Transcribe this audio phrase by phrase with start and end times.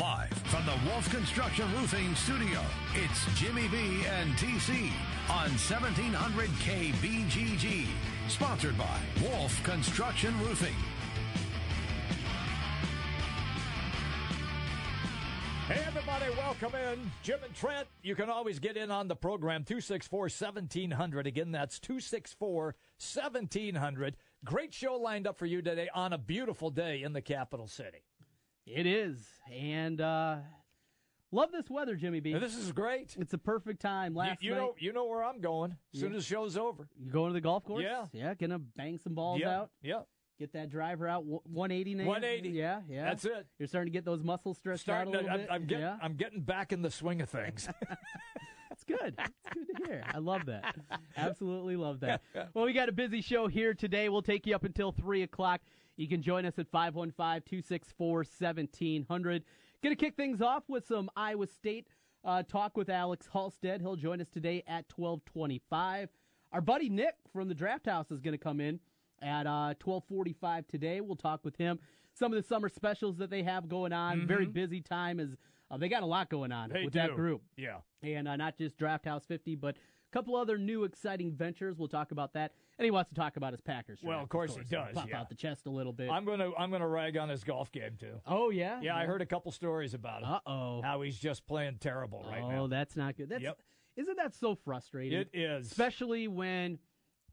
[0.00, 2.62] Live from the Wolf Construction Roofing Studio,
[2.94, 4.90] it's Jimmy B and TC
[5.28, 7.86] on 1700 KBGG.
[8.26, 10.74] Sponsored by Wolf Construction Roofing.
[15.68, 17.10] Hey, everybody, welcome in.
[17.22, 21.26] Jim and Trent, you can always get in on the program 264 1700.
[21.26, 22.74] Again, that's 264
[23.14, 24.16] 1700.
[24.46, 28.06] Great show lined up for you today on a beautiful day in the capital city.
[28.66, 29.18] It is.
[29.52, 30.36] And uh
[31.32, 32.34] love this weather, Jimmy B.
[32.34, 33.16] This is great.
[33.18, 34.12] It's a perfect time.
[34.12, 36.56] You, Last you night, know, you know where I'm going as soon as the show's
[36.56, 36.88] over.
[36.98, 37.82] you going to the golf course?
[37.84, 38.06] Yeah.
[38.12, 39.70] Yeah, gonna bang some balls yeah, out.
[39.82, 40.00] yeah.
[40.38, 41.22] Get that driver out.
[41.24, 42.06] Wh- 180 now.
[42.06, 42.48] 180.
[42.56, 43.04] Yeah, yeah.
[43.04, 43.46] That's it.
[43.58, 45.50] You're starting to get those muscles stretched Starting out a to, little I'm, bit.
[45.52, 45.96] I'm getting, yeah.
[46.02, 47.68] I'm getting back in the swing of things.
[48.70, 49.14] That's good.
[49.18, 50.02] It's good to hear.
[50.10, 50.76] I love that.
[51.16, 52.22] Absolutely love that.
[52.54, 54.08] Well, we got a busy show here today.
[54.08, 55.60] We'll take you up until 3 o'clock.
[56.00, 59.44] You can join us at 515 264 1700.
[59.82, 61.88] Going to kick things off with some Iowa State
[62.24, 63.82] uh, talk with Alex Halstead.
[63.82, 66.08] He'll join us today at 1225.
[66.52, 68.80] Our buddy Nick from the Draft House is going to come in
[69.20, 71.02] at uh, 1245 today.
[71.02, 71.78] We'll talk with him.
[72.14, 74.26] Some of the summer specials that they have going on.
[74.26, 75.36] Very busy time as
[75.70, 76.78] uh, they got a lot going on Mm-hmm.
[76.78, 76.98] They with do.
[77.00, 77.76] that group Yeah.
[78.02, 79.76] and uh, not just Draft House 50, but
[80.12, 81.76] couple other new exciting ventures.
[81.78, 82.52] We'll talk about that.
[82.78, 84.00] And he wants to talk about his Packers.
[84.02, 85.20] Well, draft, of course he does, Pop yeah.
[85.20, 86.10] out the chest a little bit.
[86.10, 88.20] I'm gonna I'm gonna rag on his golf game too.
[88.26, 90.28] oh yeah, Yeah, I heard a couple stories about him.
[90.30, 90.82] Uh oh.
[90.82, 92.62] How he's just playing terrible right oh, now.
[92.64, 93.28] Oh, that's not good.
[93.28, 93.58] That's Yep.
[93.96, 95.18] isn't that so frustrating?
[95.18, 95.66] It is.
[95.70, 96.78] especially when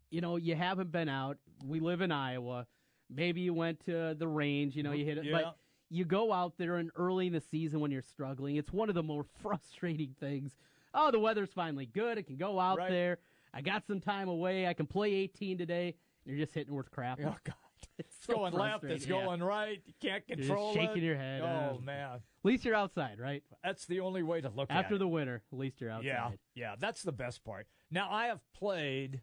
[0.09, 1.37] you know you haven't been out.
[1.65, 2.67] We live in Iowa.
[3.09, 4.75] Maybe you went to the range.
[4.75, 5.31] You know, you hit it, Yeah.
[5.31, 5.57] but
[5.89, 8.57] you go out there and early in the season when you're struggling.
[8.57, 10.57] It's one of the more frustrating things.
[10.99, 12.17] Oh, the weather's finally good.
[12.17, 12.89] I can go out Right.
[12.89, 13.19] there.
[13.53, 14.67] I got some time away.
[14.67, 15.95] I can play 18 today.
[16.25, 17.19] You're just hitting with crap.
[17.21, 17.55] Oh God.
[17.99, 18.83] It's so going left.
[18.83, 19.23] It's yeah.
[19.23, 19.81] going right.
[19.85, 21.03] You can't control shaking it.
[21.03, 23.43] your head, Oh uh, man, At least you're outside, right?
[23.63, 26.05] that's the only way to look at After the winter, at least you're outside.
[26.05, 27.65] Yeah, yeah, that's the best part.
[27.89, 29.21] Now I have played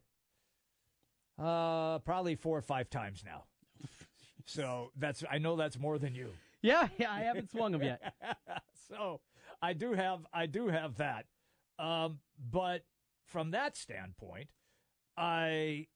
[1.38, 3.44] uh probably four or five times now.
[4.46, 6.28] So that's I know that's more than you.
[6.60, 8.12] Yeah, yeah, I haven't swung them yet.
[8.90, 9.20] so
[9.62, 11.24] I do have I do have that.
[11.78, 12.84] Um, but
[13.26, 14.48] from that standpoint,
[15.16, 15.86] I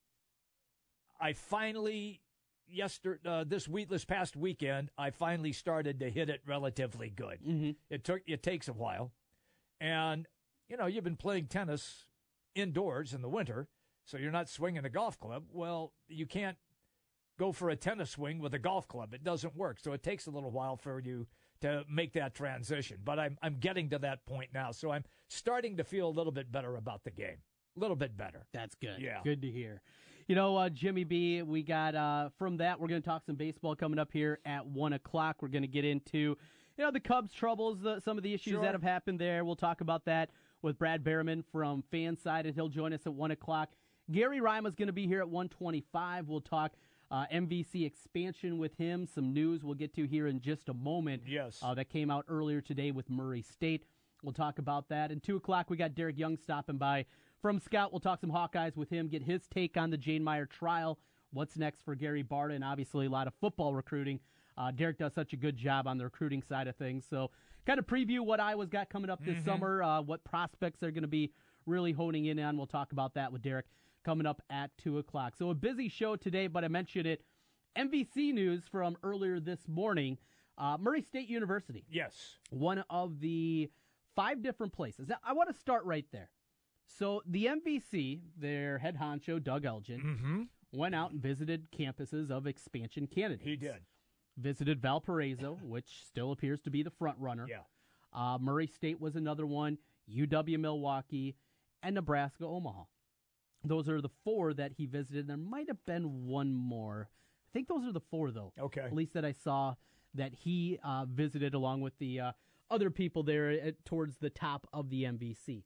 [1.20, 2.22] I finally
[2.68, 7.38] yesterday uh, this week this past weekend I finally started to hit it relatively good.
[7.44, 9.12] hmm It took it takes a while,
[9.80, 10.26] and
[10.68, 12.06] you know you've been playing tennis
[12.54, 13.68] indoors in the winter,
[14.04, 15.44] so you're not swinging a golf club.
[15.52, 16.56] Well, you can't
[17.38, 19.14] go for a tennis swing with a golf club.
[19.14, 19.78] It doesn't work.
[19.78, 21.26] So it takes a little while for you
[21.62, 22.98] to make that transition.
[23.04, 26.32] But I'm I'm getting to that point now, so I'm starting to feel a little
[26.32, 27.38] bit better about the game.
[27.76, 28.44] A little bit better.
[28.52, 28.98] That's good.
[29.00, 29.20] Yeah.
[29.22, 29.82] Good to hear.
[30.26, 33.36] You know, uh, Jimmy B, we got uh, from that, we're going to talk some
[33.36, 35.36] baseball coming up here at 1 o'clock.
[35.40, 36.36] We're going to get into, you
[36.84, 38.60] know, the Cubs' troubles, the, some of the issues Sure.
[38.62, 39.42] that have happened there.
[39.44, 40.28] We'll talk about that
[40.60, 43.70] with Brad Behrman from Fanside, and he'll join us at 1 o'clock.
[44.10, 46.28] Gary Rima's going to be here at 125.
[46.28, 46.72] We'll talk
[47.10, 51.22] uh, MVC expansion with him, some news we'll get to here in just a moment.
[51.26, 51.58] Yes.
[51.62, 53.84] Uh, that came out earlier today with Murray State.
[54.22, 55.10] We'll talk about that.
[55.10, 57.06] And 2 o'clock, we got Derek Young stopping by
[57.40, 57.92] from Scout.
[57.92, 60.98] We'll talk some Hawkeyes with him, get his take on the Jane Meyer trial.
[61.32, 64.20] What's next for Gary Barta, and obviously a lot of football recruiting.
[64.56, 67.04] Uh, Derek does such a good job on the recruiting side of things.
[67.08, 67.30] So,
[67.66, 71.02] kind of preview what Iowa's got coming up this summer, uh, what prospects they're going
[71.02, 71.32] to be
[71.66, 72.56] really honing in on.
[72.56, 73.66] We'll talk about that with Derek
[74.04, 75.34] coming up at 2 o'clock.
[75.36, 77.22] So, a busy show today, but I mentioned it.
[77.76, 80.18] MVC news from earlier this morning
[80.56, 82.14] uh, Murray State University Yes.
[82.50, 83.70] one of the
[84.16, 85.08] five different places.
[85.24, 86.30] I want to start right there.
[86.88, 90.42] So the MVC, their head honcho Doug Elgin, Mm-hmm.
[90.72, 93.44] went out and visited campuses of expansion candidates.
[93.44, 93.82] He did.
[94.36, 97.46] Visited Valparaiso, which still appears to be the front runner.
[97.48, 97.58] Yeah.
[98.12, 99.78] Uh, Murray State was another one.
[100.12, 101.36] UW Milwaukee,
[101.82, 102.84] and Nebraska Omaha.
[103.64, 105.26] Those are the four that he visited.
[105.26, 107.08] There might have been one more.
[107.10, 108.52] I think those are the four, though.
[108.58, 108.82] Okay.
[108.82, 109.74] At least that I saw
[110.14, 112.32] that he uh, visited along with the uh,
[112.70, 115.64] other people there at, towards the top of the MVC.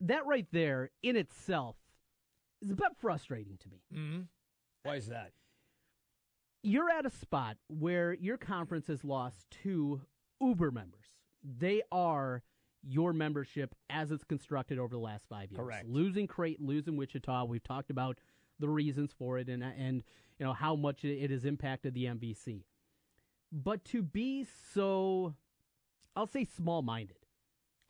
[0.00, 1.76] That right there in itself
[2.60, 3.82] is a bit frustrating to me.
[3.94, 4.20] Mm-hmm.
[4.84, 5.32] Why is that?
[6.62, 10.00] You're at a spot where your conference has lost two
[10.40, 11.06] uber members.
[11.42, 12.42] They are
[12.82, 15.60] your membership as it's constructed over the last five years.
[15.60, 15.88] Correct.
[15.88, 18.18] Losing Creighton, losing Wichita, we've talked about
[18.58, 20.04] the reasons for it and and
[20.38, 22.64] you know how much it has impacted the MVC.
[23.52, 25.34] But to be so,
[26.16, 27.16] I'll say small-minded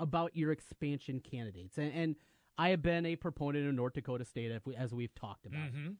[0.01, 2.17] about your expansion candidates, and, and
[2.59, 5.61] I have been a proponent of North Dakota State as we've talked about.
[5.61, 5.93] Mm-hmm.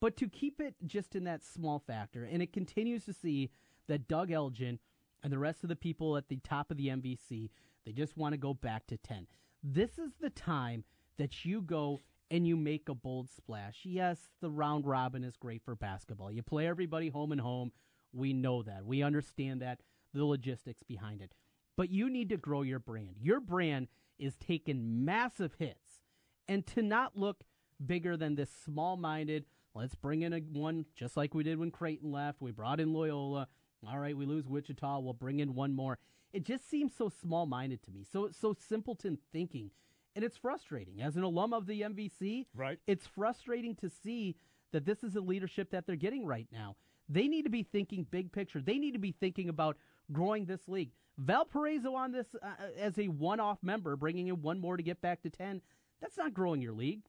[0.00, 3.50] But to keep it just in that small factor, and it continues to see
[3.86, 4.78] that Doug Elgin
[5.22, 7.50] and the rest of the people at the top of the MVC,
[7.84, 9.26] they just want to go back to 10.
[9.62, 10.84] This is the time
[11.18, 12.00] that you go
[12.30, 13.80] and you make a bold splash.
[13.82, 16.30] Yes, the round robin is great for basketball.
[16.30, 17.72] You play everybody home and home.
[18.12, 18.86] We know that.
[18.86, 19.80] We understand that,
[20.14, 21.34] the logistics behind it.
[21.76, 23.16] But you need to grow your brand.
[23.20, 23.88] Your brand
[24.18, 26.02] is taking massive hits.
[26.48, 27.44] And to not look
[27.84, 29.44] bigger than this small minded,
[29.74, 32.40] let's bring in a one just like we did when Creighton left.
[32.40, 33.48] We brought in Loyola.
[33.88, 34.98] All right, we lose Wichita.
[35.00, 35.98] We'll bring in one more.
[36.32, 38.04] It just seems so small minded to me.
[38.10, 39.70] So so simpleton thinking.
[40.16, 41.00] And it's frustrating.
[41.00, 42.78] As an alum of the MVC, Right.
[42.86, 44.36] it's frustrating to see
[44.72, 46.76] that this is the leadership that they're getting right now.
[47.08, 48.60] They need to be thinking big picture.
[48.60, 49.76] They need to be thinking about
[50.12, 50.90] growing this league.
[51.16, 52.46] Valparaiso on this uh,
[52.78, 55.60] as a one-off member, bringing in one more to get back to ten.
[56.00, 57.02] That's not growing your league.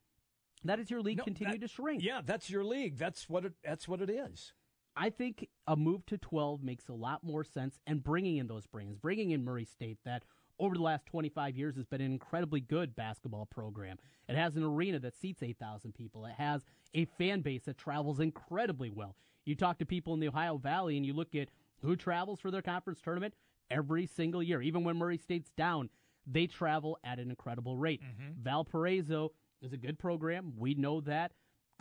[0.63, 2.03] That is your league No, continue that- to shrink.
[2.03, 2.97] Yeah, that's your league.
[2.97, 3.53] That's what it.
[3.63, 4.53] That's what it is.
[4.95, 8.65] I think a move to 12 makes a lot more sense and bringing in those
[8.65, 10.23] brands, bringing in Murray State that
[10.59, 13.97] over the last 25 years has been an incredibly good basketball program.
[14.27, 16.25] It has an arena that seats 8,000 people.
[16.25, 19.15] It has a fan base that travels incredibly well.
[19.45, 21.49] You talk to people in the Ohio Valley and you look at
[21.81, 23.33] who travels for their conference tournament
[23.71, 24.61] every single year.
[24.61, 25.89] Even when Murray State's down,
[26.27, 28.01] they travel at an incredible rate.
[28.01, 28.43] Mm-hmm.
[28.43, 30.53] Valparaiso is a good program.
[30.57, 31.31] We know that.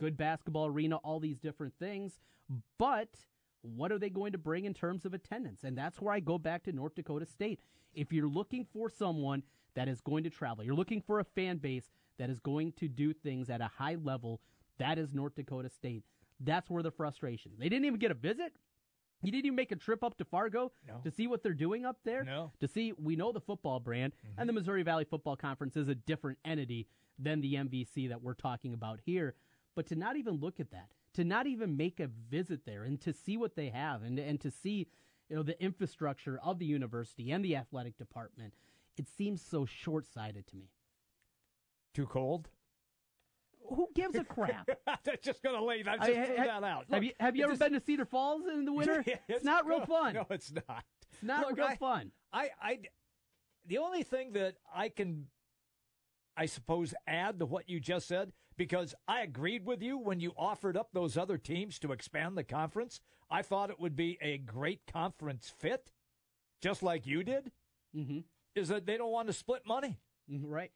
[0.01, 2.19] Good basketball arena, all these different things.
[2.77, 3.09] But
[3.61, 5.63] what are they going to bring in terms of attendance?
[5.63, 7.59] And that's where I go back to North Dakota State.
[7.93, 9.43] If you're looking for someone
[9.75, 12.87] that is going to travel, you're looking for a fan base that is going to
[12.87, 14.41] do things at a high level,
[14.79, 16.03] that is North Dakota State.
[16.39, 17.51] That's where the frustration.
[17.59, 18.53] They didn't even get a visit.
[19.23, 20.99] You didn't even make a trip up to Fargo No.
[21.03, 22.23] to see what they're doing up there.
[22.23, 22.31] No.
[22.31, 22.65] Mm-hmm.
[22.65, 25.93] To see, we know the football brand, and the Missouri Valley Football Conference is a
[25.95, 26.87] different entity
[27.19, 29.35] than the MVC that we're talking about here.
[29.75, 32.99] But to not even look at that, to not even make a visit there, and
[33.01, 34.87] to see what they have, and and to see,
[35.29, 38.53] you know, the infrastructure of the university and the athletic department,
[38.97, 40.69] it seems so short-sighted to me.
[41.93, 42.49] Too cold.
[43.69, 44.69] Who gives a crap?
[45.03, 45.87] that's just going to leave.
[45.87, 46.85] I I- just threw ha- that out.
[46.89, 49.03] have you have you ever just- been to Cedar Falls in the winter?
[49.07, 50.13] Yeah, it's, not real fun.
[50.15, 50.83] No, it's not.
[51.13, 52.11] It's not Look, real I- fun.
[52.33, 52.79] I, I,
[53.67, 55.27] the only thing that I can,
[56.37, 60.33] I suppose, add to what you just said, because I agreed with you when you
[60.37, 63.01] offered up those other teams to expand the conference.
[63.29, 65.91] I thought it would be a great conference fit,
[66.61, 67.51] just like you did.
[67.95, 68.19] Mm-hmm.
[68.55, 69.97] Is that they don't want to split money.
[70.29, 70.71] Right.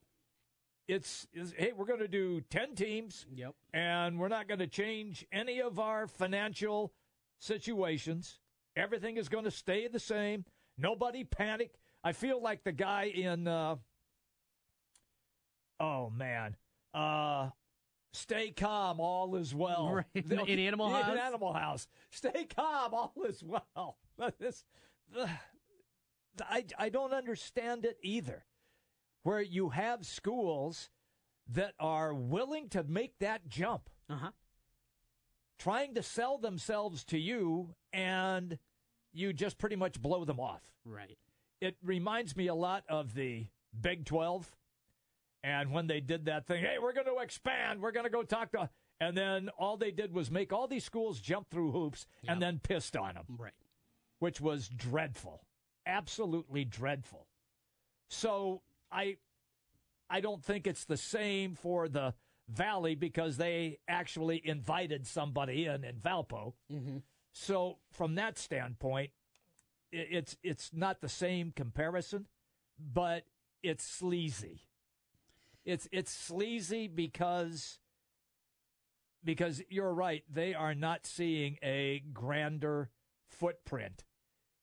[0.87, 3.53] It's, is, hey, we're going to do ten teams, Yep.
[3.73, 6.93] and we're not going to change any of our financial
[7.39, 8.39] situations.
[8.75, 10.45] Everything is going to stay the same.
[10.77, 11.71] Nobody panic.
[12.03, 13.77] I feel like the guy in, uh,
[15.79, 16.55] oh man,
[16.93, 17.49] uh,
[18.13, 19.91] stay calm, all is well.
[20.15, 20.25] Right.
[20.49, 21.11] In Animal House?
[21.11, 23.97] In Animal House, stay calm, all is well.
[24.39, 24.63] This,
[26.41, 28.45] I I don't understand it either.
[29.23, 30.89] Where you have schools
[31.51, 34.31] that are willing to make that jump Uh huh.
[35.59, 38.57] trying to sell themselves to you and
[39.13, 40.61] you just pretty much blow them off.
[40.85, 41.17] Right.
[41.61, 43.47] It reminds me a lot of the
[43.79, 44.55] Big 12
[45.45, 48.23] and when they did that thing, hey, we're going to expand, we're going to go
[48.23, 52.07] talk to and then all they did was make all these schools jump through hoops
[52.27, 53.51] and then pissed on them, Right.
[54.19, 55.45] which was dreadful.
[55.85, 57.27] Absolutely dreadful.
[58.09, 58.61] So,
[58.91, 59.17] I
[60.09, 62.13] I don't think it's the same for the
[62.47, 66.53] Valley because they actually invited somebody in in Valpo.
[66.71, 66.97] Mm-hmm.
[67.33, 69.11] So from that standpoint,
[69.91, 72.27] it's it's not the same comparison,
[72.79, 73.25] but
[73.63, 74.61] it's sleazy.
[75.65, 77.79] It's it's sleazy because
[79.23, 80.23] because you're right.
[80.31, 82.91] They are not seeing a grander
[83.27, 84.03] footprint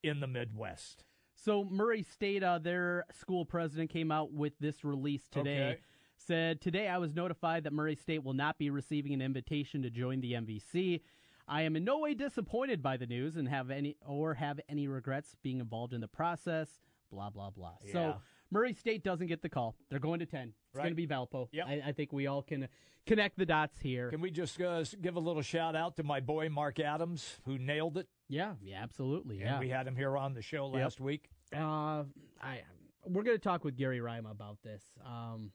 [0.02, 1.04] in the Midwest.
[1.34, 5.62] So Murray State, uh, their school president came out with this release today.
[5.62, 5.80] Okay.
[6.16, 9.90] Said today I was notified that Murray State will not be receiving an invitation to
[9.90, 11.00] join the MVC.
[11.48, 14.86] I am in no way disappointed by the news and have any or have any
[14.86, 16.68] regrets being involved in the process.
[17.10, 17.72] Blah blah blah.
[17.84, 17.92] Yeah.
[17.92, 18.16] So
[18.52, 19.74] Murray State doesn't get the call.
[19.90, 20.48] They're going to ten.
[20.68, 20.82] It's Right.
[20.84, 21.48] going to be Valpo.
[21.52, 21.66] Yep.
[21.66, 22.68] I, I think we all can
[23.06, 24.10] connect the dots here.
[24.10, 27.58] Can we just uh, give a little shout out to my boy Mark Adams who
[27.58, 28.08] nailed it?
[28.28, 29.40] Yeah, yeah, absolutely.
[29.40, 29.58] And Yeah.
[29.58, 31.30] we had him here on the show last week.
[31.54, 32.04] Uh,
[32.42, 32.62] I
[33.06, 34.82] we're going to talk with Gary Rima about this.
[35.04, 35.50] Um,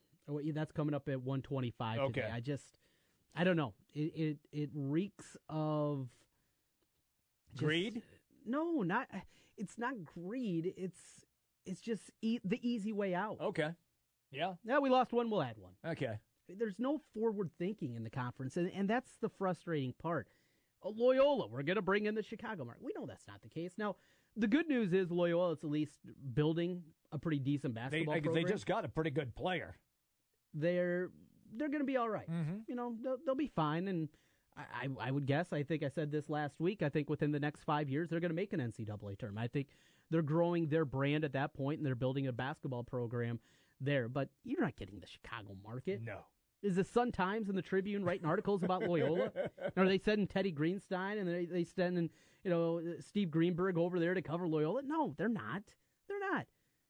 [0.54, 2.22] that's coming up at 125 Okay.
[2.22, 2.34] today.
[2.34, 2.66] I just,
[3.34, 3.74] I don't know.
[3.94, 6.10] It it it reeks of
[7.54, 8.02] just- Greed?
[8.46, 9.08] No, not.
[9.58, 10.74] It's not greed.
[10.78, 11.26] It's
[11.68, 13.38] it's just e- the easy way out.
[13.42, 13.70] Okay.
[14.32, 14.54] Yeah.
[14.64, 15.30] Yeah, we lost one.
[15.30, 15.74] We'll add one.
[15.86, 16.20] Okay.
[16.50, 20.28] There's no forward thinking in the conference, and, and that's the frustrating part.
[20.84, 22.84] Uh, Loyola, we're going to bring in the Chicago market.
[22.84, 23.74] We know that's not the case.
[23.78, 23.96] Now,
[24.36, 25.98] the good news is Loyola is at least
[26.34, 28.46] building a pretty decent basketball they, program.
[28.46, 29.78] they just got a pretty good player.
[30.54, 31.10] they're
[31.56, 32.30] they're going to be all right.
[32.30, 32.58] Mm-hmm.
[32.68, 33.88] You know, they'll, they'll be fine.
[33.88, 34.10] And
[34.58, 35.54] I, I, I would guess.
[35.54, 36.82] I think I said this last week.
[36.82, 39.38] I think within the next five years, they're going to make an NCAA term.
[39.38, 39.68] I think
[40.10, 43.40] they're growing their brand at that point, and they're building a basketball program
[43.82, 44.08] there.
[44.08, 46.02] But you're not getting the Chicago market.
[46.04, 46.20] No.
[46.64, 49.32] Is the Sun Times and the Tribune writing articles about Loyola?
[49.76, 52.10] or are they sending Teddy Greenstein and they they sending
[52.44, 54.82] you know Steve Greenberg over there to cover Loyola?
[54.84, 55.64] No, they're not.
[56.08, 56.48] They're not.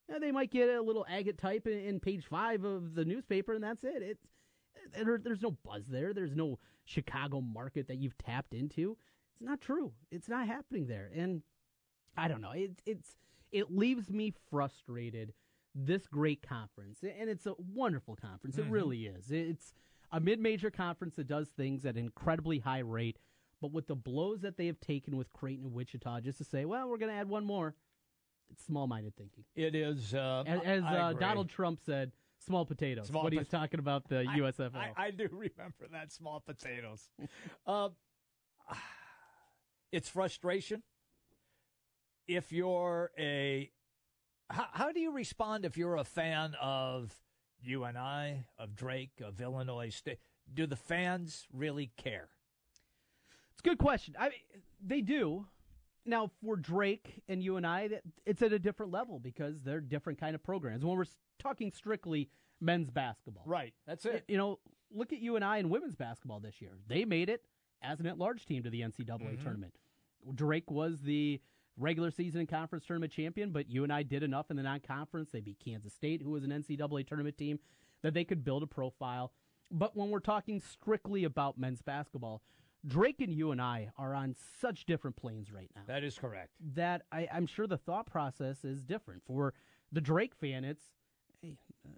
[0.09, 3.53] Now, they might get a little agate type in, in page five of the newspaper,
[3.53, 4.01] and that's it.
[4.01, 4.25] It's
[4.93, 6.13] there, there's no buzz there.
[6.13, 8.97] There's no Chicago market that you've tapped into.
[9.33, 9.91] It's not true.
[10.11, 11.41] It's not happening there, and
[12.17, 12.51] I don't know.
[12.51, 13.15] It, it's
[13.51, 15.33] it leaves me frustrated.
[15.79, 18.57] This great conference, and it's a wonderful conference.
[18.57, 19.29] It really is.
[19.29, 19.75] It's
[20.11, 23.19] a mid-major conference that does things at an incredibly high rate.
[23.61, 26.65] But with the blows that they have taken with Creighton and Wichita, just to say,
[26.65, 27.75] well, we're going to add one more,
[28.49, 29.43] it's small-minded thinking.
[29.55, 30.13] It is.
[30.13, 31.13] Uh, As, as uh.
[31.19, 33.07] Donald Trump said, small potatoes.
[33.07, 34.75] Small when he was talking about the I- USFL.
[34.75, 37.09] I, I do remember that small potatoes.
[37.67, 37.89] uh,
[39.91, 40.83] it's frustration.
[42.27, 43.71] If you're a,
[44.49, 47.13] how, how do you respond if you're a fan of
[47.63, 50.19] UNI, of Drake, of Illinois State?
[50.53, 52.29] Do the fans really care?
[53.51, 54.15] It's a good question.
[54.19, 54.39] I mean,
[54.85, 55.45] they do.
[56.05, 57.89] Now for Drake and UNI,
[58.25, 60.85] it's at a different level because they're different kind of programs.
[60.85, 61.05] When we're
[61.39, 62.29] talking strictly
[62.61, 63.73] men's basketball, Right.
[63.85, 64.23] That's it.
[64.29, 66.71] You know, look at UNI in women's basketball this year.
[66.87, 67.43] They made it
[67.81, 69.43] as an at-large team to the NCAA Mm-hmm.
[69.43, 69.73] tournament.
[70.33, 71.41] Drake was the
[71.77, 75.29] regular season and conference tournament champion, but UNI did enough in the non-conference.
[75.31, 77.59] They beat Kansas State, who was an NCAA tournament team,
[78.01, 79.31] that they could build a profile.
[79.71, 82.41] But when we're talking strictly about men's basketball,
[82.85, 86.51] Drake and UNI are on such different planes right now That is correct.
[86.75, 89.23] that I, I'm sure the thought process is different.
[89.25, 89.53] For
[89.91, 90.83] the Drake fan, it's
[91.41, 91.55] hey,
[91.85, 91.89] uh,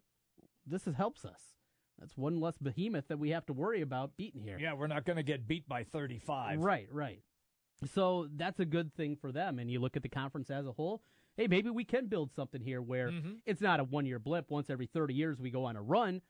[0.65, 1.41] this is, helps us.
[1.99, 4.57] That's one less behemoth that we have to worry about beating here.
[4.59, 6.59] Yeah, we're not going to get beat by 35.
[6.59, 7.19] Right, right.
[7.93, 9.59] So that's a good thing for them.
[9.59, 11.01] And you look at the conference as a whole.
[11.37, 13.33] Hey, maybe we can build something here where mm-hmm.
[13.45, 14.51] it's not a one year blip.
[14.51, 16.21] Once every 30 years, we go on a run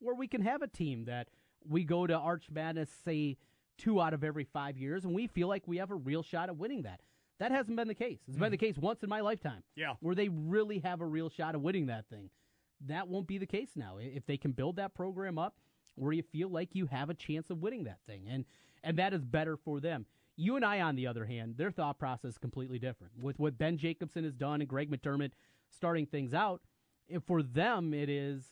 [0.00, 1.28] where we can have a team that
[1.66, 3.36] we go to Arch Madness, say,
[3.78, 6.48] two out of every five years, and we feel like we have a real shot
[6.48, 7.00] at winning that.
[7.38, 8.18] That hasn't been the case.
[8.26, 8.50] It's been mm-hmm.
[8.50, 9.62] the case once in my lifetime.
[9.76, 9.94] Yeah.
[10.00, 12.30] Where they really have a real shot of winning that thing.
[12.86, 13.98] That won't be the case now.
[14.00, 15.56] If they can build that program up
[15.94, 18.26] where you feel like you have a chance of winning that thing.
[18.28, 18.44] And
[18.84, 20.06] and that is better for them.
[20.38, 23.12] UNI, on the other hand, their thought process is completely different.
[23.20, 25.32] With what Ben Jacobson has done and Greg McDermott
[25.68, 26.62] starting things out,
[27.26, 28.44] for them it is,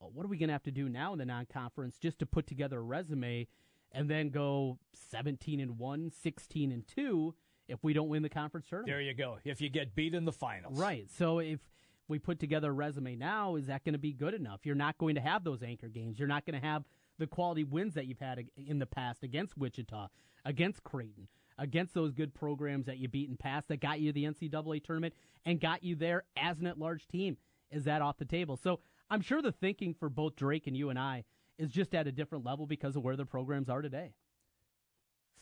[0.00, 2.26] oh, what are we going to have to do now in the non-conference just to
[2.26, 3.46] put together a resume
[3.92, 4.78] and then go
[5.10, 7.34] 17 and 1, 16 and 2
[7.68, 8.92] if we don't win the conference tournament?
[8.92, 9.38] There you go.
[9.44, 10.78] If you get beat in the finals.
[10.78, 11.08] Right.
[11.16, 11.60] So if
[12.08, 14.60] we put together a resume now, is that going to be good enough?
[14.64, 16.18] You're not going to have those anchor games.
[16.18, 16.84] You're not going to have
[17.18, 20.08] the quality wins that you've had in the past against Wichita,
[20.44, 24.24] against Creighton, against those good programs that you beat in past that got you the
[24.24, 27.36] NCAA tournament and got you there as an at-large team.
[27.70, 28.56] Is that off the table?
[28.56, 31.24] So I'm sure the thinking for both Drake and UNI
[31.58, 34.14] is just at a different level because of where the programs are today.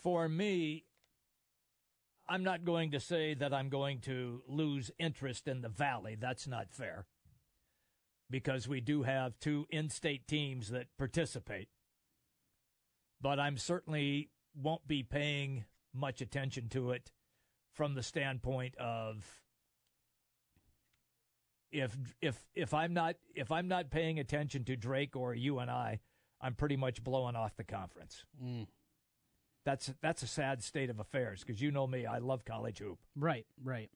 [0.03, 0.85] For me,
[2.29, 6.17] I'm not going to say that I'm going to lose interest in the Valley.
[6.19, 7.07] That's not fair.
[8.29, 11.69] Because we do have two in state teams that participate.
[13.21, 15.65] But I'm certainly won't be paying
[15.95, 17.11] much attention to it
[17.73, 19.25] from the standpoint of
[21.71, 26.01] if if if I'm not if I'm not paying attention to Drake or UNI,
[26.41, 28.67] I'm pretty much blowing off the conference mm.
[29.65, 32.99] that's that's a sad state of affairs because you know me, I love college hoop,
[33.15, 33.91] Right, right.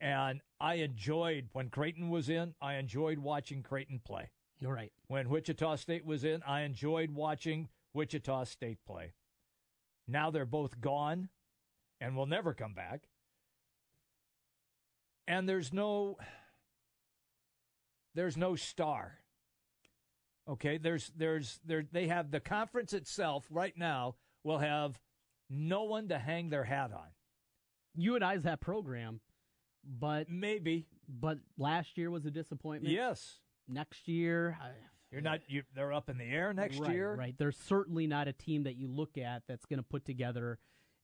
[0.00, 2.54] And I enjoyed when Creighton was in.
[2.60, 4.30] I enjoyed watching Creighton play.
[4.58, 4.92] You're right.
[5.08, 9.12] When Wichita State was in, I enjoyed watching Wichita State play.
[10.08, 11.28] Now they're both gone,
[12.00, 13.08] and will never come back.
[15.26, 16.18] And there's no
[18.14, 19.18] there's no star.
[20.48, 24.98] Okay, there's there's there they have the conference itself right now will have
[25.50, 27.08] no one to hang their hat on.
[27.98, 29.20] UNI's that program,
[29.86, 30.86] but Maybe.
[31.08, 32.94] but last year was a disappointment.
[32.94, 33.40] Yes.
[33.68, 34.68] Next year, I,
[35.10, 35.40] You're not.
[35.48, 35.62] You.
[35.74, 37.14] They're up in the air next right, year.
[37.14, 37.34] right?
[37.36, 40.58] They're certainly not a team that you look at that's going to put together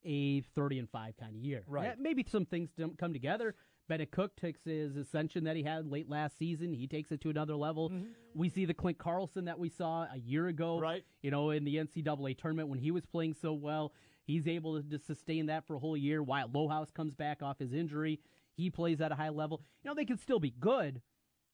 [0.04, 1.64] a thirty and five kind of year.
[1.66, 1.86] Right.
[1.86, 3.54] Yeah, maybe some things don't come together.
[3.88, 6.72] Bennett Cook takes his ascension that he had late last season.
[6.72, 7.92] He takes it to another level.
[8.34, 10.74] We see the Klint Carlson that we saw a year ago.
[10.74, 10.82] Mm-hmm.
[10.82, 11.04] Right.
[11.20, 13.92] You know, in the NCAA tournament when he was playing so well,
[14.24, 16.22] he's able to sustain that for a whole year.
[16.22, 18.20] Wyatt Lohaus comes back off his injury.
[18.54, 19.62] He plays at a high level.
[19.82, 21.00] You know, they can still be good,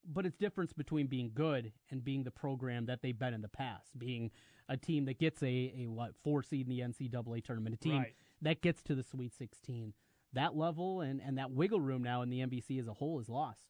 [0.04, 3.48] but it's difference between being good and being the program that they've been in the
[3.48, 4.30] past, being
[4.68, 5.46] a team that gets a,
[5.78, 8.14] a what four seed in the NCAA tournament, a team Right.
[8.42, 9.92] that gets to the Sweet 16.
[10.34, 13.28] That level and, and that wiggle room now in the MVC as a whole is
[13.28, 13.60] lost.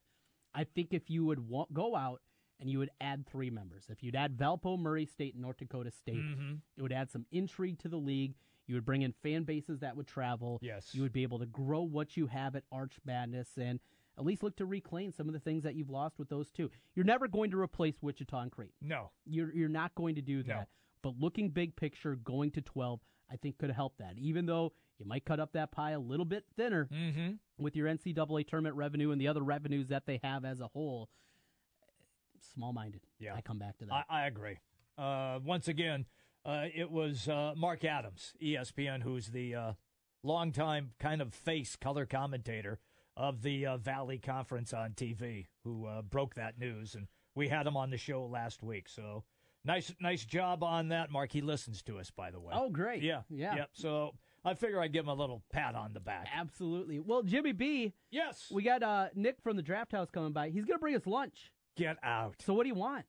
[0.54, 2.20] I think if you would wa- go out
[2.58, 5.92] and you would add three members, if you'd add Valpo, Murray State, and North Dakota
[5.92, 6.54] State, Mm-hmm.
[6.76, 8.34] it would add some intrigue to the league.
[8.68, 10.60] You would bring in fan bases that would travel.
[10.62, 10.90] Yes.
[10.94, 13.80] You would be able to grow what you have at Arch Madness and
[14.16, 16.70] at least look to reclaim some of the things that you've lost with those two.
[16.94, 18.74] You're never going to replace Wichita and Creighton.
[18.80, 19.10] No.
[19.26, 20.48] You're you're not going to do that.
[20.48, 20.64] No.
[21.02, 24.14] But looking big picture, going to 12, I think could help that.
[24.18, 27.32] Even though you might cut up that pie a little bit thinner Mm-hmm.
[27.56, 31.08] with your NCAA tournament revenue and the other revenues that they have as a whole.
[32.54, 33.00] Small minded.
[33.18, 33.34] Yeah.
[33.34, 34.04] I come back to that.
[34.10, 34.58] I, I agree.
[34.96, 36.06] Uh, once again,
[36.44, 39.72] uh, it was uh, Mark Adams, ESPN, who's the uh,
[40.22, 42.78] longtime kind of face color commentator
[43.16, 47.66] of the uh, Valley Conference on TV, who uh, broke that news, and we had
[47.66, 48.88] him on the show last week.
[48.88, 49.24] So
[49.64, 51.32] nice, nice job on that, Mark.
[51.32, 52.52] He listens to us, by the way.
[52.56, 53.02] oh, great.
[53.02, 53.56] yeah, Yeah.
[53.56, 53.70] Yep.
[53.72, 54.14] So
[54.44, 56.28] I figure I'd give him a little pat on the back.
[56.34, 57.00] Absolutely.
[57.00, 58.46] Well, Jimmy B, Yes.
[58.52, 60.50] we got uh, Nick from the Draft House coming by.
[60.50, 61.50] He's going to bring us lunch.
[61.76, 62.36] get out.
[62.44, 63.04] So what do you want?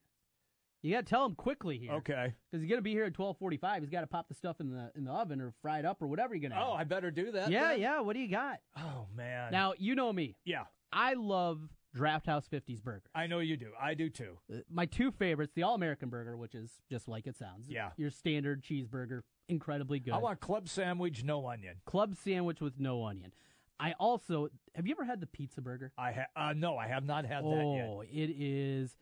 [0.81, 1.91] You got to tell him quickly here.
[1.93, 2.33] Okay.
[2.51, 3.81] Because he's going to be here at 1245.
[3.83, 6.01] He's got to pop the stuff in the in the oven or fry it up
[6.01, 7.51] or whatever you're going to Oh, I better do that.
[7.51, 7.81] Yeah, then?
[7.81, 7.99] yeah.
[7.99, 8.59] What do you got?
[8.77, 9.51] Oh man.
[9.51, 10.35] Now, you know me.
[10.45, 11.59] yeah, I love
[11.93, 13.09] Draft House 50s burgers.
[13.15, 13.71] I know you do.
[13.81, 14.37] I do too.
[14.53, 17.67] Uh, My two favorites, the All American burger, which is just like it sounds.
[17.67, 17.89] Yeah.
[17.97, 20.13] Your standard cheeseburger, incredibly good.
[20.13, 21.77] I want club sandwich, no onion.
[21.85, 23.33] club sandwich with no onion.
[23.81, 25.91] I also have you ever had the pizza burger?
[25.97, 27.87] I ha- uh, no, I have not had that yet.
[27.89, 28.95] oh, it is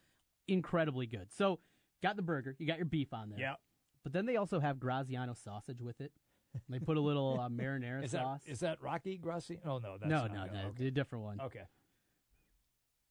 [0.48, 1.32] incredibly good.
[1.32, 1.60] So,
[2.04, 3.40] got the burger, you got your beef on there.
[3.40, 3.54] Yeah.
[4.04, 6.12] But then they also have Graziano sausage with it.
[6.70, 8.42] They put a little uh, marinara Is sauce.
[8.46, 9.60] that is that Rocky Grassi?
[9.66, 10.54] Oh no, that's no, no, good.
[10.54, 10.88] no, Okay.
[10.88, 11.42] a different one.
[11.42, 11.64] okay.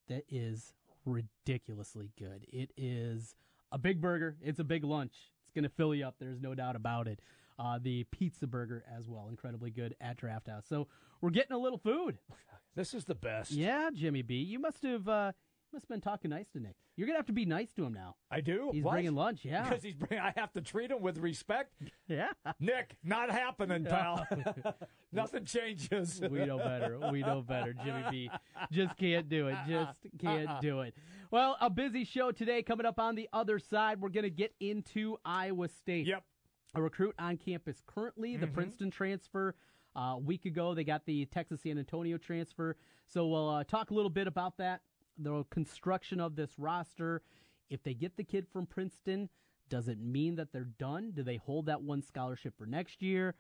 [0.09, 0.73] That is
[1.05, 2.47] ridiculously good.
[2.49, 3.35] It is
[3.73, 4.37] a big burger.
[4.43, 5.13] It's a big lunch.
[5.45, 6.17] It's going to fill you up.
[6.19, 7.21] There's no doubt about it.
[7.59, 10.65] Uh, the pizza burger as well, incredibly good at Draft House.
[10.69, 10.89] So
[11.21, 12.19] we're getting a little food.
[12.75, 13.53] This is the best.
[13.53, 15.33] Yeah, Jimmy B, you must have uh,
[15.77, 16.75] must have been talking nice to Nick.
[16.97, 18.17] You're gonna have to be nice to him now.
[18.31, 18.71] I do.
[18.73, 18.93] He's What?
[18.93, 19.45] bringing lunch.
[19.45, 20.25] Yeah, Because he's bringing.
[20.25, 21.75] I have to treat him with respect.
[22.09, 22.31] yeah.
[22.59, 24.27] Nick, not happening, pal.
[25.13, 26.19] Nothing changes.
[26.31, 26.99] we know better.
[27.13, 27.75] We know better.
[27.75, 28.31] Jimmy B
[28.73, 29.57] just can't do it.
[29.69, 30.95] Just can't do it.
[31.31, 34.01] Well, a busy show today coming up on the other side.
[34.01, 36.07] We're to get into Iowa State.
[36.07, 36.23] Yep.
[36.75, 39.55] A recruit on campus currently, the Princeton transfer.
[39.95, 42.77] Uh, a week ago, they got the Texas San Antonio transfer.
[43.07, 44.81] So we'll uh, talk a little bit about that,
[45.19, 47.23] the construction of this roster.
[47.69, 49.29] If they get the kid from Princeton,
[49.69, 51.13] does it mean that they're done?
[51.13, 53.35] Do they hold that one scholarship for next year?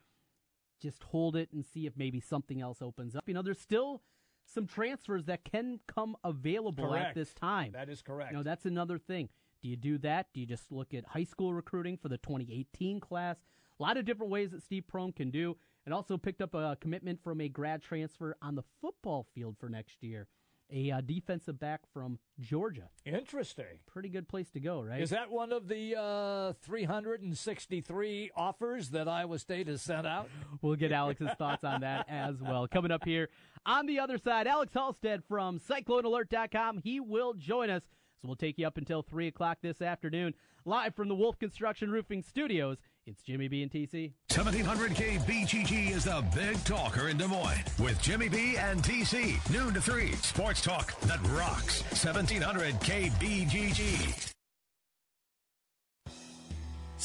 [0.81, 3.25] just hold it and see if maybe something else opens up.
[3.27, 4.03] You know, there's still
[4.45, 7.09] some transfers that can come available Correct.
[7.09, 7.73] at this time.
[7.73, 8.31] That is correct.
[8.31, 9.29] You know, that's another thing.
[9.63, 10.29] Do you do that?
[10.33, 13.39] Do you just look at high school recruiting for the 2018 class?
[13.79, 15.57] A lot of different ways that Steve Prohm can do.
[15.85, 19.69] And also picked up a commitment from a grad transfer on the football field for
[19.69, 20.27] next year.
[20.73, 22.89] A uh, defensive back from Georgia.
[23.05, 23.79] Interesting.
[23.87, 25.01] Pretty good place to go, right?
[25.01, 30.29] Is that one of the uh, 363 offers that Iowa State has sent out?
[30.63, 32.67] We'll get Alex's thoughts on that as well.
[32.67, 33.29] Coming up here
[33.65, 36.79] on the other side, Alex Halstead from CycloneAlert.com.
[36.79, 37.83] He will join us.
[38.21, 40.35] So we'll take you up until 3 o'clock this afternoon.
[40.65, 44.13] Live from the Wolf Construction Roofing Studios, it's Jimmy B and TC.
[44.31, 49.39] 1700K BGG is the big talker in Des Moines with Jimmy B and TC.
[49.51, 50.13] Noon to 3.
[50.13, 51.83] Sports talk that rocks.
[51.93, 54.36] 1700K BGG.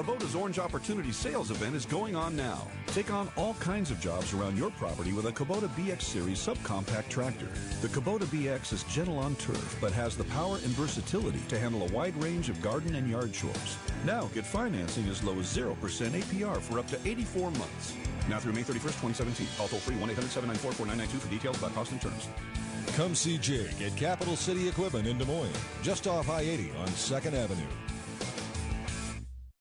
[0.00, 2.66] Kubota's Orange Opportunity Sales event is going on now.
[2.86, 7.10] Take on all kinds of jobs around your property with a Kubota BX Series subcompact
[7.10, 7.48] tractor.
[7.82, 11.86] The Kubota BX is gentle on turf, but has the power and versatility to handle
[11.86, 13.76] a wide range of garden and yard chores.
[14.06, 17.94] Now get financing as low as 0% APR for up to 84 months.
[18.26, 19.48] Now through May 31st, 2017.
[19.58, 22.30] Call toll free 1 800 794 4992 for details about cost and terms.
[22.96, 26.88] Come see Jake at Capital City Equipment in Des Moines, just off I 80 on
[26.88, 27.89] 2nd Avenue.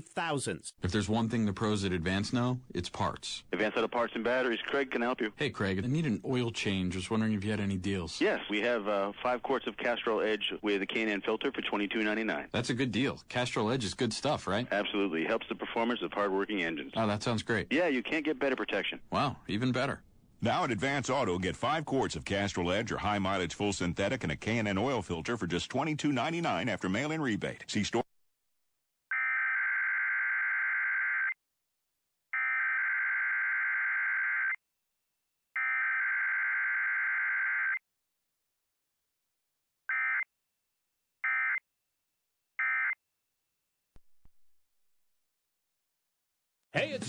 [0.00, 0.72] thousands.
[0.82, 3.44] If there's one thing the pros at Advance know, it's parts.
[3.52, 4.60] Advance Auto Parts and Batteries.
[4.66, 5.32] Craig can help you.
[5.36, 6.94] Hey, Craig, I need an oil change.
[6.94, 8.20] I Was wondering if you had any deals.
[8.20, 12.02] Yes, we have uh, five quarts of Castrol Edge with a K&N filter for twenty-two
[12.02, 12.46] ninety-nine.
[12.52, 13.20] That's a good deal.
[13.28, 14.66] Castrol Edge is good stuff, right?
[14.70, 15.24] Absolutely.
[15.24, 16.92] Helps the performance of hard-working engines.
[16.96, 17.66] Oh, that sounds great.
[17.70, 19.00] Yeah, you can't get better protection.
[19.10, 20.02] Wow, even better.
[20.40, 24.24] Now at Advance Auto, get five quarts of Castrol Edge or high mileage full synthetic
[24.24, 27.64] and a K&N oil filter for just twenty-two ninety-nine after mail-in rebate.
[27.66, 28.02] See store.
[46.72, 47.08] Hey, it's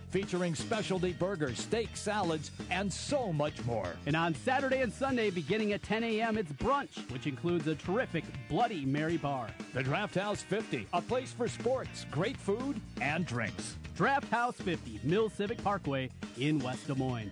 [0.11, 3.95] featuring specialty burgers, steak, salads, and so much more.
[4.05, 8.25] And on Saturday and Sunday, beginning at 10 a.m., it's brunch, which includes a terrific
[8.49, 9.47] Bloody Mary bar.
[9.73, 13.77] The Draft House 50, a place for sports, great food, and drinks.
[13.95, 17.31] Draft House 50, Mill Civic Parkway in West Des Moines.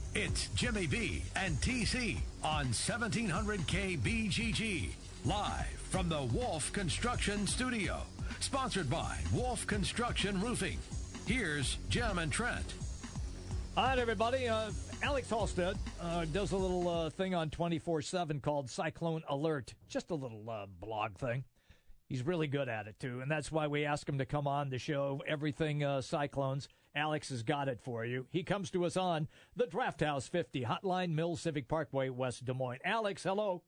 [0.13, 4.89] It's Jimmy B and TC on 1700K BGG.
[5.23, 8.01] Live from the Wolf Construction Studio.
[8.41, 10.79] Sponsored by Wolf Construction Roofing.
[11.25, 12.73] Here's Jim and Trent.
[13.77, 14.49] All right, everybody.
[14.49, 14.71] Uh,
[15.01, 19.73] Alex Halstead uh, does a little uh, thing on 24 7 called Cyclone Alert.
[19.87, 21.45] Just a little uh, blog thing.
[22.09, 23.21] He's really good at it, too.
[23.21, 25.23] And that's why we ask him to come on the show.
[25.25, 26.67] Everything uh, Cyclones.
[26.95, 28.25] Alex has got it for you.
[28.29, 32.53] He comes to us on the Draft House 50 Hotline Mill Civic Parkway, West Des
[32.53, 32.79] Moines.
[32.83, 33.63] Alex, hello.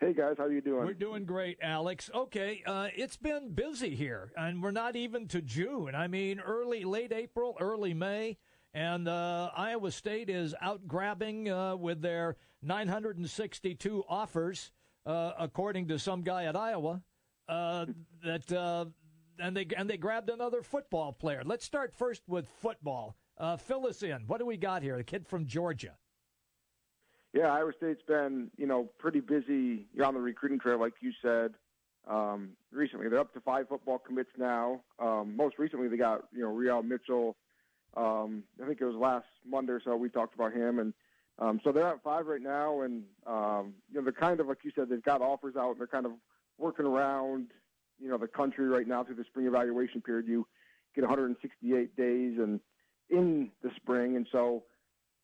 [0.00, 0.84] Hey guys, how are you doing?
[0.84, 2.10] We're doing great, Alex.
[2.12, 5.94] Okay, uh, it's been busy here, and we're not even to June.
[5.94, 8.38] I mean, early, late April, early May,
[8.74, 14.72] and uh, Iowa State is out grabbing uh, with their 962 offers,
[15.06, 17.02] uh, according to some guy at Iowa.
[17.48, 17.86] Uh,
[18.24, 18.50] that
[19.38, 21.42] and they and they grabbed another football player.
[21.44, 23.16] Let's start first with football.
[23.38, 24.24] Uh, fill us in.
[24.26, 24.96] What do we got here?
[24.96, 25.96] The kid from Georgia.
[27.32, 31.12] Yeah, Iowa State's been you know pretty busy You're on the recruiting trail, like you
[31.22, 31.52] said.
[32.08, 34.80] Um, recently, they're up to five football commits now.
[34.98, 37.36] Um, most recently, they got you know Re-al Mitchell.
[37.96, 40.94] Um, I think it was last Monday or so we talked about him, and
[41.38, 42.82] um, so they're at five right now.
[42.82, 45.80] And um, you know they're kind of like you said, they've got offers out, and
[45.80, 46.12] they're kind of
[46.58, 47.48] working around
[48.00, 50.26] you know the country right now through the spring evaluation period.
[50.26, 50.46] You
[50.94, 52.60] get 168 days and
[53.10, 54.64] in the spring, and so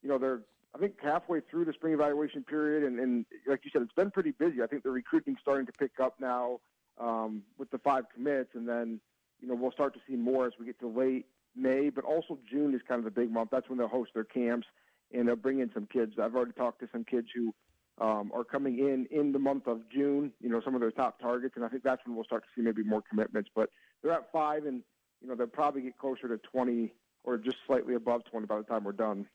[0.02, 0.40] you know they're
[0.74, 4.11] I think halfway through the spring evaluation period, and, and like you said, it's been
[4.11, 4.62] pretty busy.
[4.62, 6.61] I think the recruiting's starting to pick up now
[7.00, 9.00] um, with the five commits, and then
[9.40, 11.26] you know we'll start to see more as we get to late
[11.57, 13.50] May, but also June is kind of the big month.
[13.50, 14.66] That's when they'll host their camps
[15.12, 16.14] and they'll bring in some kids.
[16.20, 17.54] I've already talked to some kids who
[18.00, 20.32] um, are coming in in the month of June.
[20.40, 22.48] You know, some of their top targets, and I think that's when we'll start to
[22.54, 23.50] see maybe more commitments.
[23.54, 23.70] But
[24.02, 24.82] they're at five, and
[25.20, 28.64] you know they'll probably get closer to twenty or just slightly above twenty by the
[28.64, 29.26] time we're done.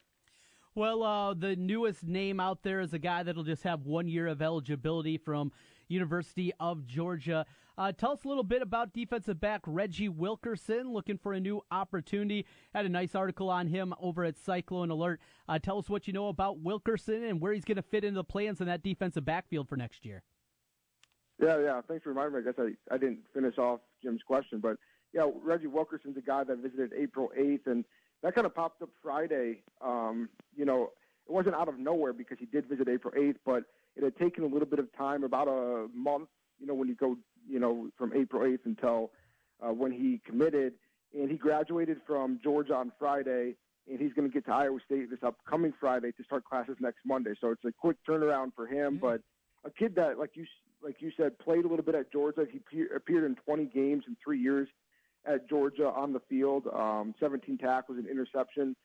[0.76, 4.26] Well, uh, the newest name out there is a guy that'll just have one year
[4.26, 5.52] of eligibility from
[5.88, 7.46] University of Georgia.
[7.76, 11.60] Uh, tell us a little bit about defensive back Reggie Wilkerson, looking for a new
[11.70, 12.46] opportunity.
[12.72, 15.20] Had a nice article on him over at Cyclone Alert.
[15.48, 18.18] Uh, tell us what you know about Wilkerson and where he's going to fit into
[18.18, 20.22] the plans in that defensive backfield for next year.
[21.42, 21.80] Yeah, yeah.
[21.88, 22.40] Thanks for reminding me.
[22.40, 24.76] I guess I, I didn't finish off Jim's question, but
[25.12, 27.84] yeah, Reggie Wilkerson's a guy that visited April 8th, and
[28.22, 29.62] that kind of popped up Friday.
[29.80, 30.90] Um, you know,
[31.26, 33.64] it wasn't out of nowhere because he did visit April 8th, but
[33.96, 36.28] it had taken a little bit of time, about a month,
[36.58, 37.16] you know, when you go,
[37.48, 39.10] you know, from April 8th until
[39.64, 40.74] uh, when he committed.
[41.12, 43.54] And he graduated from Georgia on Friday,
[43.88, 47.00] and he's going to get to Iowa State this upcoming Friday to start classes next
[47.06, 47.34] Monday.
[47.40, 49.06] So it's a quick turnaround for him, mm-hmm.
[49.06, 49.20] but
[49.64, 50.44] a kid that, like you
[50.82, 52.46] like you said, played a little bit at Georgia.
[52.50, 54.68] He pe- appeared in 20 games in three years
[55.26, 58.76] at Georgia on the field, um, 17 tackles and interception.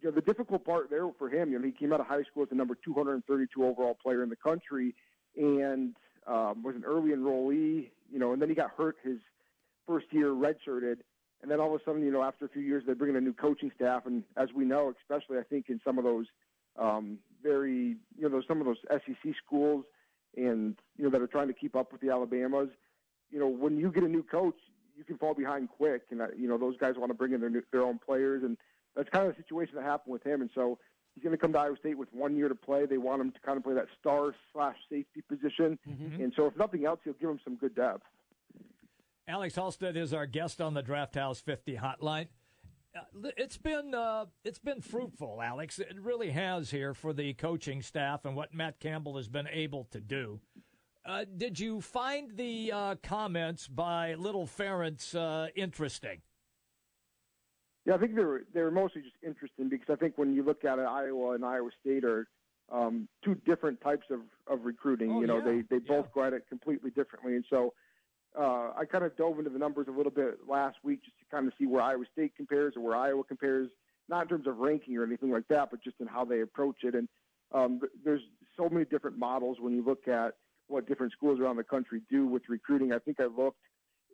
[0.00, 2.22] You know, the difficult part there for him, you know, he came out of high
[2.22, 4.94] school as the number 232 overall player in the country
[5.36, 9.18] and um, was an early enrollee, you know, and then he got hurt his
[9.86, 10.98] first year redshirted.
[11.40, 13.16] And then all of a sudden, you know, after a few years, they bring in
[13.16, 14.06] a new coaching staff.
[14.06, 16.26] And as we know, especially I think in some of those
[16.78, 19.84] um, very, you know, some of those SEC schools
[20.36, 22.68] and, you know, that are trying to keep up with the Alabamas,
[23.30, 24.56] you know, when you get a new coach,
[24.98, 27.40] you can fall behind quick, and uh, you know those guys want to bring in
[27.40, 28.56] their new, their own players, and
[28.96, 30.40] that's kind of the situation that happened with him.
[30.40, 30.78] And so
[31.14, 32.86] he's going to come to Iowa State with one year to play.
[32.86, 36.22] They want him to kind of play that star slash safety position, mm-hmm.
[36.22, 38.02] and so if nothing else, he'll give him some good depth.
[39.26, 42.28] Alex Halstead is our guest on the Draft House 50 Hotline.
[42.96, 45.78] Uh, it's been uh, it's been fruitful, Alex.
[45.78, 49.84] It really has here for the coaching staff and what Matt Campbell has been able
[49.90, 50.40] to do.
[51.04, 56.20] Uh, did you find the uh, comments by Little Ferentz uh, interesting?
[57.88, 60.42] Yeah, I think they were they were mostly just interesting because I think when you
[60.42, 62.28] look at it, Iowa and Iowa State are
[62.70, 65.10] um, two different types of, of recruiting.
[65.10, 65.44] Oh, you know, yeah.
[65.44, 66.12] they they both yeah.
[66.14, 67.72] go at it completely differently, and so
[68.38, 71.24] uh, I kind of dove into the numbers a little bit last week just to
[71.34, 73.70] kind of see where Iowa State compares or where Iowa compares,
[74.10, 76.76] not in terms of ranking or anything like that, but just in how they approach
[76.82, 76.94] it.
[76.94, 77.08] And
[77.52, 78.20] um, there's
[78.54, 80.34] so many different models when you look at
[80.66, 82.92] what different schools around the country do with recruiting.
[82.92, 83.62] I think I looked,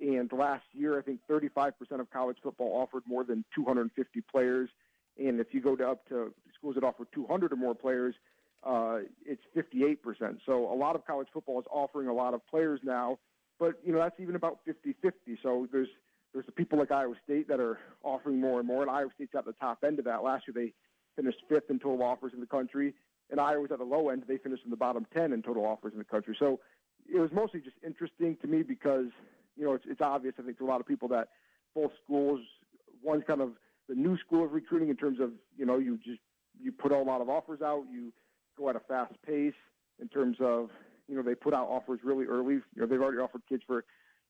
[0.00, 4.68] and last year, I think 35% of college football offered more than 250 players.
[5.18, 8.14] And if you go to up to schools that offer 200 or more players,
[8.64, 10.38] uh, it's 58%.
[10.46, 13.18] So a lot of college football is offering a lot of players now,
[13.58, 15.12] but you know that's even about 50-50.
[15.42, 15.88] So there's
[16.32, 19.34] there's the people like Iowa State that are offering more and more, and Iowa State's
[19.36, 20.24] at the top end of that.
[20.24, 20.72] Last year they
[21.14, 22.94] finished fifth in total offers in the country
[23.30, 24.24] and Iowa's at the low end.
[24.26, 26.36] They finished in the bottom 10 in total offers in the country.
[26.38, 26.60] So
[27.12, 29.06] it was mostly just interesting to me because,
[29.56, 31.28] you know, it's, it's obvious, I think, to a lot of people that
[31.74, 32.40] both schools,
[33.02, 33.52] one's kind of
[33.88, 36.20] the new school of recruiting in terms of, you know, you just,
[36.60, 38.12] you put a lot of offers out, you
[38.56, 39.54] go at a fast pace
[40.00, 40.70] in terms of,
[41.08, 42.54] you know, they put out offers really early.
[42.54, 43.84] You know, they've already offered kids for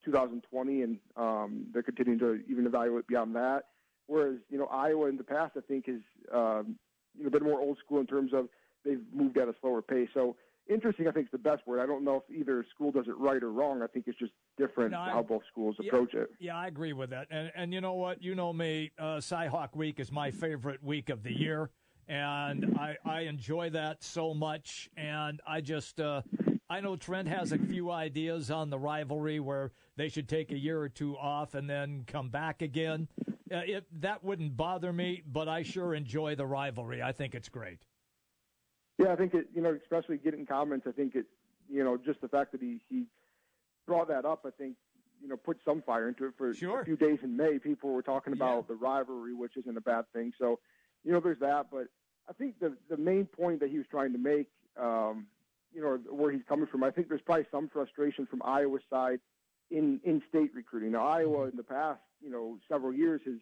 [0.04, 3.64] 2020 and um, they're continuing to even evaluate beyond that.
[4.06, 6.00] Whereas, you know, Iowa in the past, I think, has,
[6.32, 6.76] um,
[7.16, 8.48] you know, been more old school in terms of
[8.84, 10.08] they've moved at a slower pace.
[10.12, 10.36] So
[10.68, 11.80] interesting, I think, is the best word.
[11.80, 13.82] I don't know if either school does it right or wrong.
[13.82, 16.30] I think it's just different No, I- how both schools Yeah, approach it.
[16.38, 17.28] Yeah, I agree with that.
[17.30, 18.22] And and you know what?
[18.22, 18.92] You know me.
[18.98, 21.70] Uh, Cyhawk Week is my favorite week of the year,
[22.08, 24.88] and I I enjoy that so much.
[24.96, 26.22] And I just uh,
[26.68, 30.58] I know Trent has a few ideas on the rivalry where they should take a
[30.58, 33.08] year or two off and then come back again.
[33.52, 37.02] Uh, it, that wouldn't bother me, but I sure enjoy the rivalry.
[37.02, 37.80] I think it's great.
[38.98, 39.48] Yeah, I think it.
[39.54, 40.86] You know, especially getting comments.
[40.88, 41.26] I think it.
[41.70, 43.06] You know, just the fact that he he
[43.86, 44.44] brought that up.
[44.46, 44.76] I think
[45.20, 46.82] you know put some fire into it for sure.
[46.82, 47.58] a few days in May.
[47.58, 48.62] People were talking about yeah.
[48.68, 50.32] the rivalry, which isn't a bad thing.
[50.38, 50.58] So,
[51.04, 51.66] you know, there's that.
[51.70, 51.86] But
[52.28, 54.48] I think the the main point that he was trying to make,
[54.80, 55.26] um,
[55.72, 59.20] you know, where he's coming from, I think there's probably some frustration from Iowa's side
[59.70, 60.92] in in state recruiting.
[60.92, 63.36] Now, Iowa in the past, you know, several years has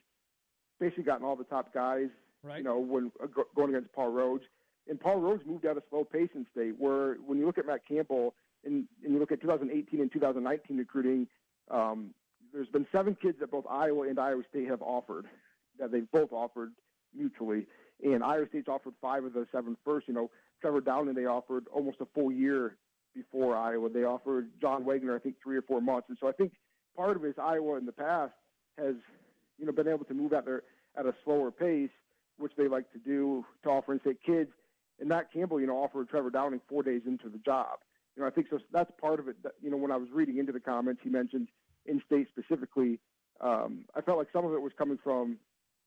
[0.79, 2.09] basically gotten all the top guys.
[2.45, 2.59] Right.
[2.59, 4.43] You know, when uh, going against Paul Rhoads,
[4.89, 6.75] and Paul Rhoads moved at a slow pace in state.
[6.79, 10.77] Where when you look at Matt Campbell and, and you look at 2018 and 2019
[10.77, 11.27] recruiting,
[11.71, 12.15] um,
[12.53, 15.27] there's been seven kids that both Iowa and Iowa State have offered
[15.79, 16.73] that they've both offered
[17.17, 17.67] mutually,
[18.03, 20.09] and Iowa State's offered five of the seven first.
[20.09, 22.77] You know, Trevor Downing they offered almost a full year
[23.15, 23.89] before Iowa.
[23.89, 26.53] They offered John Wagner I think three or four months, and so I think
[26.97, 28.33] part of it is Iowa in the past
[28.79, 28.95] has
[29.59, 30.63] you know been able to move at their
[30.97, 31.91] at a slower pace,
[32.39, 34.51] which they like to do to offer in-state kids.
[35.01, 37.79] And Matt Campbell, you know, offered Trevor Downing four days into the job.
[38.17, 38.59] You know, I think so.
[38.73, 39.43] That's part of it.
[39.43, 41.49] That, you know, when I was reading into the comments, he mentioned
[41.87, 43.01] in-state specifically.
[43.41, 45.39] Um, I felt like some of it was coming from,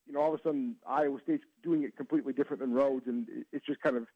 [0.08, 3.28] you know, all of a sudden Iowa State's doing it completely different than Rhoads, and
[3.52, 4.08] it's just kind of.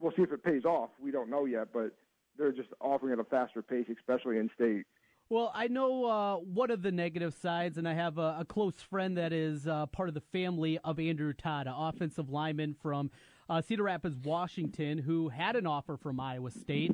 [0.00, 0.90] We'll see if it pays off.
[1.00, 1.92] We don't know yet, but
[2.36, 4.84] they're just offering at a faster pace, especially in state.
[5.30, 8.74] Well, I know uh, one of the negative sides, and I have a, a close
[8.82, 13.10] friend that is uh, part of the family of Andrew Todd, an offensive lineman from
[13.48, 16.92] uh, Cedar Rapids, Washington, who had an offer from Iowa State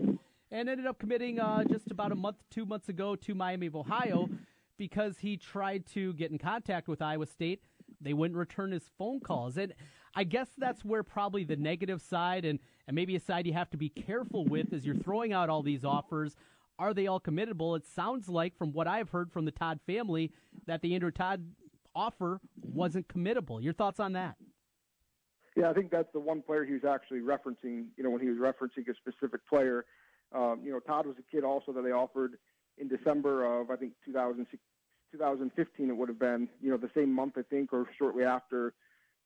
[0.51, 3.77] and ended up committing uh, just about a month, two months ago to Miami of
[3.77, 4.29] Ohio
[4.77, 7.63] because he tried to get in contact with Iowa State.
[8.01, 9.57] They wouldn't return his phone calls.
[9.57, 9.75] And
[10.15, 13.71] I guess that's where probably the negative side and, and maybe a side you have
[13.71, 16.37] to be careful with as you're throwing out all these offers
[16.81, 17.77] are they all committable?
[17.77, 20.33] It sounds like, from what I've heard from the Todd family,
[20.67, 21.45] that the Andrew Todd
[21.95, 23.63] offer wasn't committable.
[23.63, 24.37] Your thoughts on that?
[25.57, 27.89] Yeah, I think that's the one player he was actually referencing.
[27.99, 29.85] You know, when he was referencing a specific player,
[30.33, 32.39] um, you know, Todd was a kid also that they offered
[32.79, 35.89] in December of I think 2015.
[35.89, 38.75] It would have been you know the same month I think or shortly after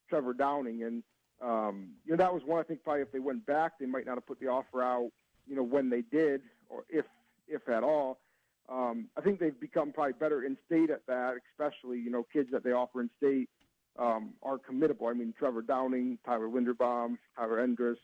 [0.08, 1.02] Trevor Downing, and
[1.42, 4.06] um, you know that was one I think probably if they went back they might
[4.06, 5.10] not have put the offer out.
[5.46, 7.04] You know when they did or if
[7.48, 8.18] if at all.
[8.66, 12.48] Um, I think they've become probably better in state at that, especially you know kids
[12.52, 13.50] that they offer in state
[13.98, 15.10] um, are committable.
[15.10, 17.98] I mean Trevor Downing, Tyler Linderbaum, Tyler Endress,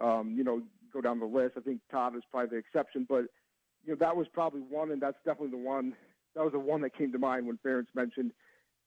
[0.00, 1.54] um, you know go down the list.
[1.56, 3.24] I think Todd is probably the exception, but
[3.84, 5.94] you know that was probably one, and that's definitely the one.
[6.34, 8.32] That was the one that came to mind when Ferentz mentioned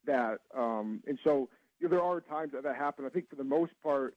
[0.05, 0.37] that.
[0.57, 3.05] Um, and so you know, there are times that that happen.
[3.05, 4.15] I think for the most part,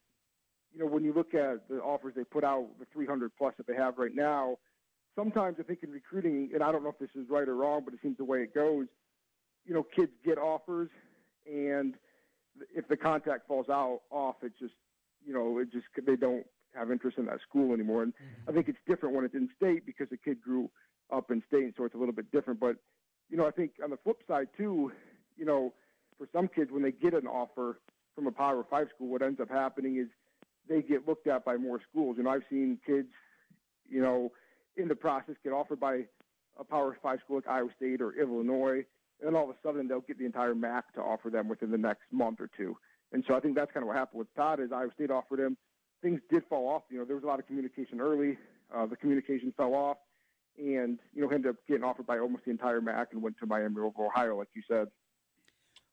[0.72, 3.66] you know, when you look at the offers they put out, the 300 plus that
[3.66, 4.56] they have right now,
[5.14, 7.82] sometimes I think in recruiting, and I don't know if this is right or wrong,
[7.84, 8.86] but it seems the way it goes.
[9.64, 10.88] You know, kids get offers,
[11.46, 11.94] and
[12.74, 14.74] if the contact falls out off, it just
[15.24, 16.46] you know it just they don't
[16.78, 18.02] have interest in that school anymore.
[18.02, 18.50] And mm-hmm.
[18.50, 20.70] I think it's different when it's in state because the kid grew
[21.12, 22.60] up in state, so it's a little bit different.
[22.60, 22.76] But
[23.30, 24.92] you know, I think on the flip side too,
[25.36, 25.72] you know,
[26.16, 27.80] for some kids when they get an offer
[28.14, 30.08] from a Power Five school, what ends up happening is
[30.68, 32.16] they get looked at by more schools.
[32.18, 33.08] And I've seen kids,
[33.88, 34.32] you know,
[34.76, 36.04] in the process get offered by
[36.58, 38.84] a Power Five school like Iowa State or Illinois,
[39.24, 41.78] and all of a sudden they'll get the entire MAC to offer them within the
[41.78, 42.76] next month or two.
[43.12, 45.40] And so I think that's kind of what happened with Todd is Iowa State offered
[45.40, 45.56] him.
[46.02, 46.82] Things did fall off.
[46.90, 48.38] You know, there was a lot of communication early.
[48.74, 49.96] Uh, the communication fell off,
[50.58, 53.46] and you know, ended up getting offered by almost the entire MAC and went to
[53.46, 54.88] Miami of Ohio, like you said.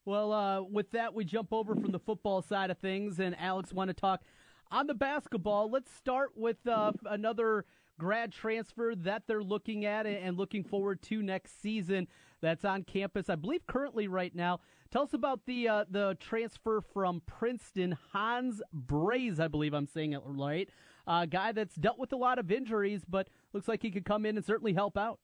[0.04, 3.72] Well, uh, with that, we jump over from the football side of things, and Alex
[3.72, 4.22] want to talk
[4.70, 5.70] on the basketball.
[5.70, 7.64] Let's start with uh, another
[7.98, 12.06] grad transfer that they're looking at and looking forward to next season
[12.40, 14.60] that's on campus, I believe currently right now.
[14.90, 20.12] Tell us about the uh, the transfer from Princeton, Hans Brase, I believe I'm saying
[20.12, 20.68] it right.
[21.06, 24.04] A uh, guy that's dealt with a lot of injuries, but looks like he could
[24.04, 25.18] come in and certainly help out.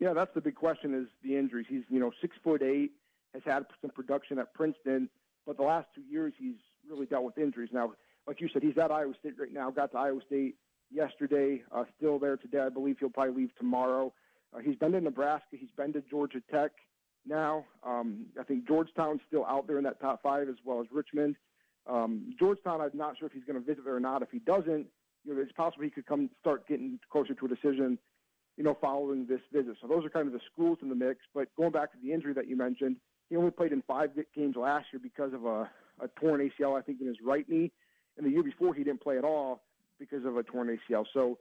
[0.00, 1.66] Yeah, that's the big question is the injuries.
[1.68, 2.92] He's, you know, six foot eight,
[3.34, 5.08] has had some production at Princeton,
[5.46, 6.56] but the last two years he's
[6.88, 7.70] really dealt with injuries.
[7.72, 7.92] Now,
[8.26, 10.56] like you said, he's at Iowa State right now, got to Iowa State
[10.92, 12.60] yesterday, uh, still there today.
[12.60, 14.12] I believe he'll probably leave tomorrow.
[14.54, 15.56] Uh, he's been to Nebraska.
[15.58, 16.72] He's been to Georgia Tech
[17.26, 17.64] now.
[17.82, 21.36] Um, I think Georgetown's still out there in that top five as well as Richmond.
[21.86, 24.22] Um, Georgetown, I'm not sure if he's going to visit there or not.
[24.22, 24.86] If he doesn't,
[25.24, 27.98] you know, it's possible he could come start getting closer to a decision,
[28.56, 29.76] you know, following this visit.
[29.80, 31.20] So those are kind of the schools in the mix.
[31.34, 32.96] But going back to the injury that you mentioned,
[33.30, 35.70] he only played in five games last year because of a,
[36.00, 37.72] a torn ACL, I think, in his right knee.
[38.16, 39.62] And the year before, he didn't play at all
[40.02, 41.04] because of a torn ACL.
[41.14, 41.38] So,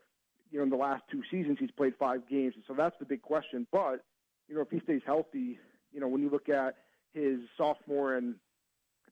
[0.52, 2.54] you know, in the last two seasons, he's played five games.
[2.68, 3.66] So that's the big question.
[3.72, 4.04] But,
[4.48, 5.58] you know, if he stays healthy,
[5.92, 6.76] you know, when you look at
[7.14, 8.36] his sophomore and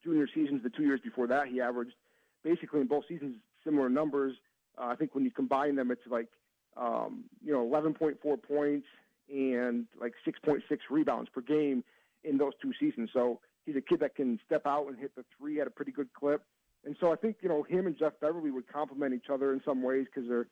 [0.03, 1.95] junior seasons, the two years before that, he averaged
[2.43, 4.35] basically in both seasons similar numbers.
[4.77, 6.27] Uh, I think when you combine them, it's like,
[6.77, 8.87] um, you know, 11.4 points
[9.33, 11.83] and like 6.6 rebounds per game
[12.23, 13.09] in those two seasons.
[13.13, 15.91] So he's a kid that can step out and hit the three at a pretty
[15.91, 16.43] good clip.
[16.85, 19.61] And so I think you know him and Jeff Beverly would complement each other in
[19.65, 20.47] some ways because they're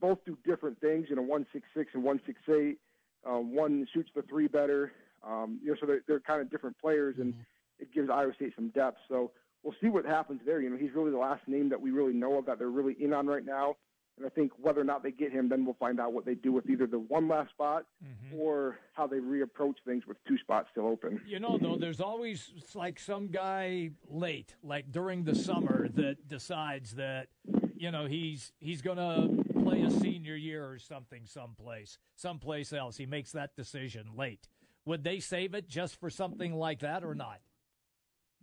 [0.00, 1.06] both do different things.
[1.08, 2.78] You know, one six six and one six eight.
[3.26, 4.92] Uh, one shoots the three better.
[5.26, 7.34] Um, you know, so they're, they're kind of different players, and
[7.78, 8.98] it gives Iowa State some depth.
[9.08, 9.30] So
[9.62, 10.60] we'll see what happens there.
[10.60, 12.96] You know, he's really the last name that we really know of that they're really
[13.00, 13.76] in on right now.
[14.16, 16.34] And I think whether or not they get him, then we'll find out what they
[16.34, 18.38] do with either the one last spot Mm-hmm.
[18.38, 21.20] or how they reapproach things with two spots still open.
[21.26, 26.94] You know, though, there's always like some guy late, like during the summer, that decides
[26.96, 27.28] that
[27.76, 29.28] you know he's he's gonna
[29.62, 32.96] play a senior year or something someplace, someplace else.
[32.98, 34.48] He makes that decision late.
[34.84, 37.40] Would they save it just for something like that or not?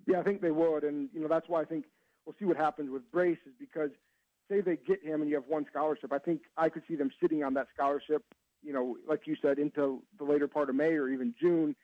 [0.07, 1.85] Yeah, I think they would, and you know that's why I think
[2.25, 3.91] we'll see what happens with Brase is because
[4.51, 7.09] say they get him and you have one scholarship, I think I could see them
[7.21, 8.23] sitting on that scholarship,
[8.61, 11.75] you know, like you said, into the later part of May or even June,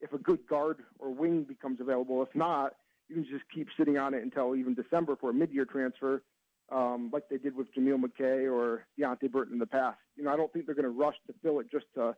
[0.00, 2.22] if a good guard or wing becomes available.
[2.22, 2.74] If not,
[3.08, 6.22] you can just keep sitting on it until even December for a mid-year transfer,
[6.70, 9.98] um, like they did with Jameel McKay or Deonte Burton in the past.
[10.16, 12.14] You know, I don't think they're going to rush to fill it just to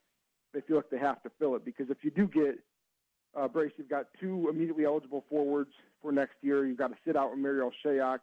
[0.53, 2.61] they feel like they have to fill it because if you do get
[3.37, 6.65] uh, Brase, you've got two immediately eligible forwards for next year.
[6.65, 8.19] You've got to sit out with Marial Shayok,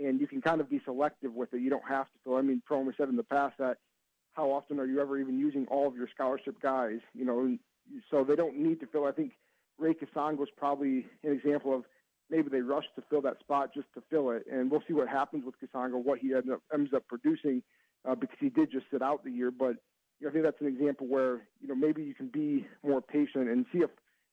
[0.00, 1.60] and you can kind of be selective with it.
[1.60, 2.36] You don't have to fill.
[2.36, 3.78] I mean, Prohm has said in the past that
[4.32, 7.00] how often are you ever even using all of your scholarship guys?
[7.14, 7.56] You know,
[8.10, 9.06] so they don't need to fill.
[9.06, 9.32] I think
[9.78, 11.84] Ray Kasanga was probably an example of
[12.30, 15.08] maybe they rushed to fill that spot just to fill it, and we'll see what
[15.08, 17.62] happens with Kasanga, what he ends up, ends up producing,
[18.08, 19.50] uh, because he did just sit out the year.
[19.50, 19.76] But
[20.18, 23.02] you know, I think that's an example where you know maybe you can be more
[23.02, 23.90] patient and see if,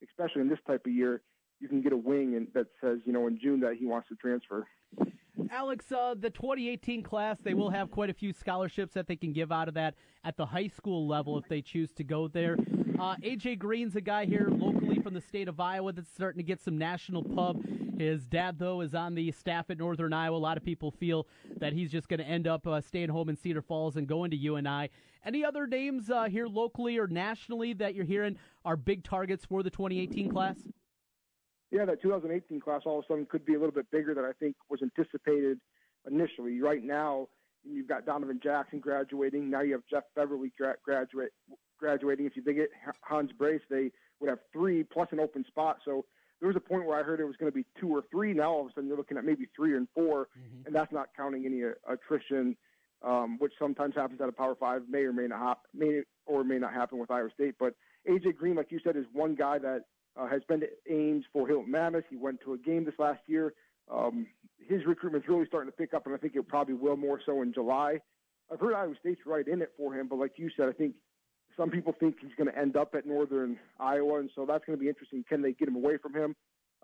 [0.08, 1.22] especially in this type of year,
[1.60, 4.08] you can get a wing and that says you know in June that he wants
[4.10, 4.66] to transfer.
[5.52, 9.34] Alex, uh, the 2018 class, they will have quite a few scholarships that they can
[9.34, 12.56] give out of that at the high school level if they choose to go there.
[13.00, 16.44] Uh, AJ Green's a guy here locally from the state of Iowa that's starting to
[16.44, 17.64] get some national pub.
[17.98, 20.38] His dad, though, is on the staff at Northern Iowa.
[20.38, 21.28] A lot of people feel
[21.58, 24.32] that he's just going to end up uh, staying home in Cedar Falls and going
[24.32, 24.90] to UNI.
[25.26, 29.64] Any other names uh, here locally or nationally that you're hearing are big targets for
[29.64, 30.58] the 2018 class?
[31.72, 34.26] Yeah, that 2018 class all of a sudden could be a little bit bigger than
[34.26, 35.60] I think was anticipated
[36.10, 36.60] initially.
[36.62, 37.28] Right now,
[37.64, 39.50] you've got Donovan Jackson graduating.
[39.50, 41.32] Now you have Jeff Beverly gra- graduate
[41.80, 42.26] graduating.
[42.26, 42.70] If you they get
[43.02, 45.78] Hans Brase, they would have three plus an open spot.
[45.86, 46.06] So
[46.40, 48.34] there was a point where I heard it was going to be two or three.
[48.34, 50.28] Now all of a sudden you're looking at maybe three and 4
[50.66, 52.56] and that's not counting any uh, attrition,
[53.06, 54.84] um, which sometimes happens at a Power Five.
[54.90, 57.56] May or may not hap- may or may not happen with Iowa State.
[57.60, 57.76] But
[58.10, 59.84] AJ Green, like you said, is one guy that
[60.20, 62.06] uh, has been to Ames for Hilton Mammoth.
[62.10, 63.54] He went to a game this last year.
[63.92, 64.28] Um,
[64.68, 67.42] his recruitment's really starting to pick up, and I think it probably will more so
[67.42, 68.00] in July.
[68.52, 70.96] I've heard Iowa State's right in it for him, but like you said, I think
[71.58, 74.78] some people think he's going to end up at Northern Iowa, and so that's going
[74.78, 75.24] to be interesting.
[75.28, 76.36] Can they get him away from him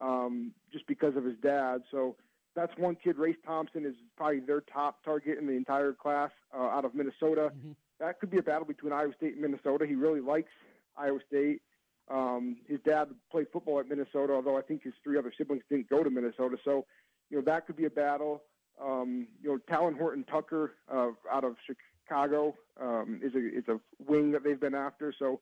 [0.02, 1.82] um, just because of his dad?
[1.92, 2.16] So
[2.56, 3.18] that's one kid.
[3.18, 7.52] Race Thompson is probably their top target in the entire class uh, out of Minnesota.
[8.00, 9.86] That could be a battle between Iowa State and Minnesota.
[9.88, 10.52] He really likes
[10.98, 11.62] Iowa State.
[12.10, 15.89] Um, his dad played football at Minnesota, although I think his three other siblings didn't
[15.89, 16.58] go to Minnesota.
[16.64, 16.86] So,
[17.30, 18.43] you know, that could be a battle.
[18.82, 23.80] Um, you know, Talen Horton Tucker uh, out of Chicago um, is a is a
[24.06, 25.14] wing that they've been after.
[25.18, 25.39] So,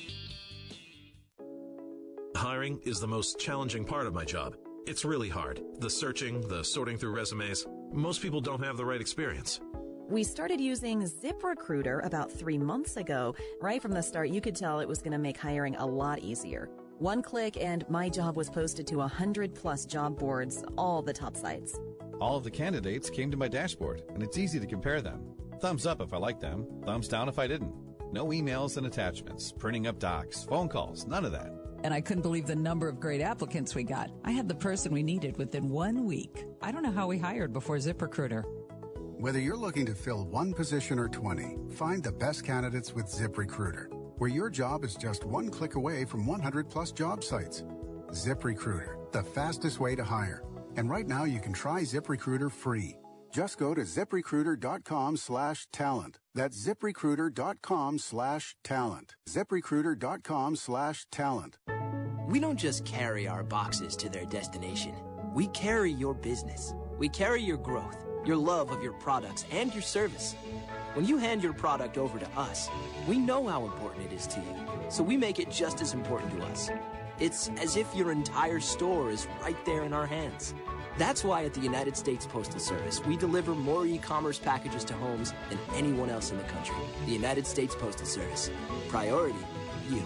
[2.41, 4.55] Hiring is the most challenging part of my job.
[4.87, 5.61] It's really hard.
[5.77, 7.67] The searching, the sorting through resumes.
[7.93, 9.61] Most people don't have the right experience.
[10.09, 13.35] We started using ZipRecruiter about three months ago.
[13.61, 16.17] Right from the start, you could tell it was going to make hiring a lot
[16.17, 16.71] easier.
[16.97, 21.37] One click and my job was posted to 100 plus job boards, all the top
[21.37, 21.79] sites.
[22.19, 25.21] All of the candidates came to my dashboard, and it's easy to compare them.
[25.59, 27.75] Thumbs up if I liked them, thumbs down if I didn't.
[28.11, 31.60] No emails and attachments, printing up docs, phone calls, none of that.
[31.83, 34.11] And I couldn't believe the number of great applicants we got.
[34.23, 36.45] I had the person we needed within one week.
[36.61, 38.43] I don't know how we hired before ZipRecruiter.
[39.19, 43.87] Whether you're looking to fill one position or 20, find the best candidates with ZipRecruiter,
[44.17, 47.63] where your job is just one click away from 100 plus job sites.
[48.11, 50.43] ZipRecruiter, the fastest way to hire.
[50.75, 52.95] And right now you can try ZipRecruiter free.
[53.31, 56.19] Just go to ziprecruiter.com slash talent.
[56.35, 59.15] That's ziprecruiter.com slash talent.
[59.29, 61.57] ziprecruiter.com slash talent.
[62.27, 64.95] We don't just carry our boxes to their destination.
[65.33, 66.73] We carry your business.
[66.97, 70.35] We carry your growth, your love of your products, and your service.
[70.93, 72.69] When you hand your product over to us,
[73.07, 74.55] we know how important it is to you,
[74.89, 76.69] so we make it just as important to us.
[77.17, 80.53] It's as if your entire store is right there in our hands.
[80.97, 85.33] That's why at the United States Postal Service, we deliver more e-commerce packages to homes
[85.49, 86.75] than anyone else in the country.
[87.05, 88.51] The United States Postal Service.
[88.89, 89.39] Priority,
[89.89, 90.03] you.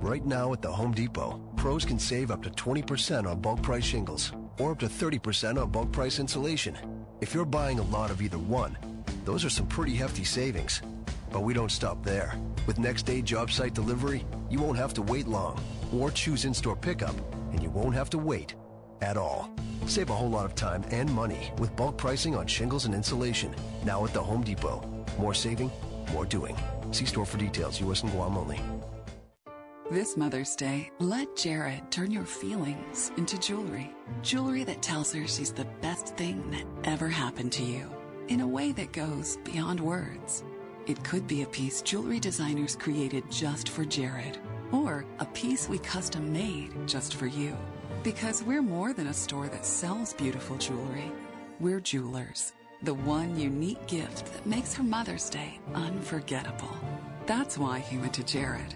[0.00, 3.84] Right now at the Home Depot, pros can save up to 20% on bulk price
[3.84, 6.76] shingles or up to 30% on bulk price insulation.
[7.20, 8.76] If you're buying a lot of either one,
[9.24, 10.82] those are some pretty hefty savings.
[11.32, 12.34] But we don't stop there.
[12.66, 15.60] With next day job site delivery, you won't have to wait long
[15.92, 17.14] or choose in-store pickup
[17.56, 18.54] and you won't have to wait
[19.00, 19.50] at all.
[19.86, 23.54] Save a whole lot of time and money with bulk pricing on shingles and insulation.
[23.84, 24.86] Now at the Home Depot.
[25.18, 25.70] More saving,
[26.12, 26.56] more doing.
[26.92, 28.02] See store for details, U.S.
[28.02, 28.60] and Guam only.
[29.90, 33.94] This Mother's Day, let Jared turn your feelings into jewelry.
[34.20, 37.88] Jewelry that tells her she's the best thing that ever happened to you
[38.28, 40.42] in a way that goes beyond words.
[40.86, 44.38] It could be a piece jewelry designers created just for Jared,
[44.72, 47.56] or a piece we custom made just for you.
[48.02, 51.10] Because we're more than a store that sells beautiful jewelry.
[51.60, 52.52] We're jewelers.
[52.82, 56.76] The one unique gift that makes her Mother's Day unforgettable.
[57.26, 58.74] That's why he went to Jared.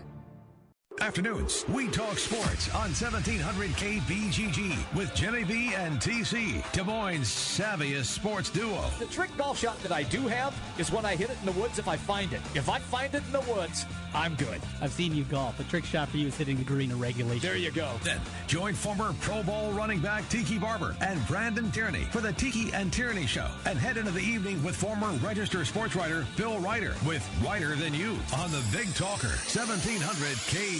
[0.99, 8.07] Afternoons, we talk sports on 1700 KBGG with Jimmy B and TC, Des Moines' savviest
[8.07, 8.85] sports duo.
[8.99, 11.59] The trick golf shot that I do have is when I hit it in the
[11.59, 12.41] woods if I find it.
[12.55, 14.61] If I find it in the woods, I'm good.
[14.83, 15.57] I've seen you golf.
[15.57, 17.41] The trick shot for you is hitting the green in regulation.
[17.41, 17.93] There you go.
[18.05, 22.73] Then join former Pro Bowl running back Tiki Barber and Brandon Tierney for the Tiki
[22.75, 26.95] and Tierney Show and head into the evening with former registered sports writer Bill Ryder
[27.07, 30.03] with Ryder Than You on the Big Talker 1700
[30.51, 30.80] KBGG.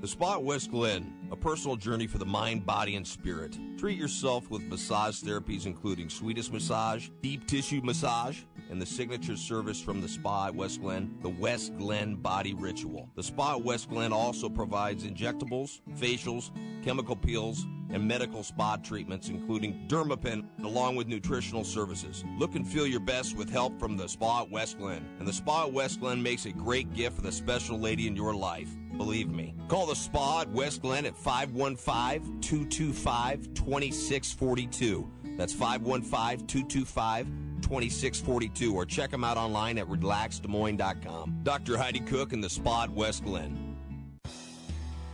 [0.00, 3.58] The Spa at West Glen, a personal journey for the mind, body, and spirit.
[3.76, 8.40] Treat yourself with massage therapies including Swedish massage, deep tissue massage,
[8.70, 13.08] and the signature service from the Spa at West Glen, the West Glen Body Ritual.
[13.14, 16.50] The Spa at West Glen also provides injectables, facials,
[16.84, 22.24] chemical peels, and medical spa treatments, including Dermapen, along with nutritional services.
[22.38, 25.06] Look and feel your best with help from the Spa at West Glen.
[25.18, 28.16] And the Spa at West Glen makes a great gift for the special lady in
[28.16, 28.68] your life.
[28.96, 29.54] Believe me.
[29.68, 35.10] Call the Spa at West Glen at 515 225 2642.
[35.36, 37.26] That's 515 225
[37.62, 41.40] 2642 or check them out online at relaxdesmoines.com.
[41.42, 41.76] Dr.
[41.76, 43.65] Heidi Cook and the Spa at West Glen.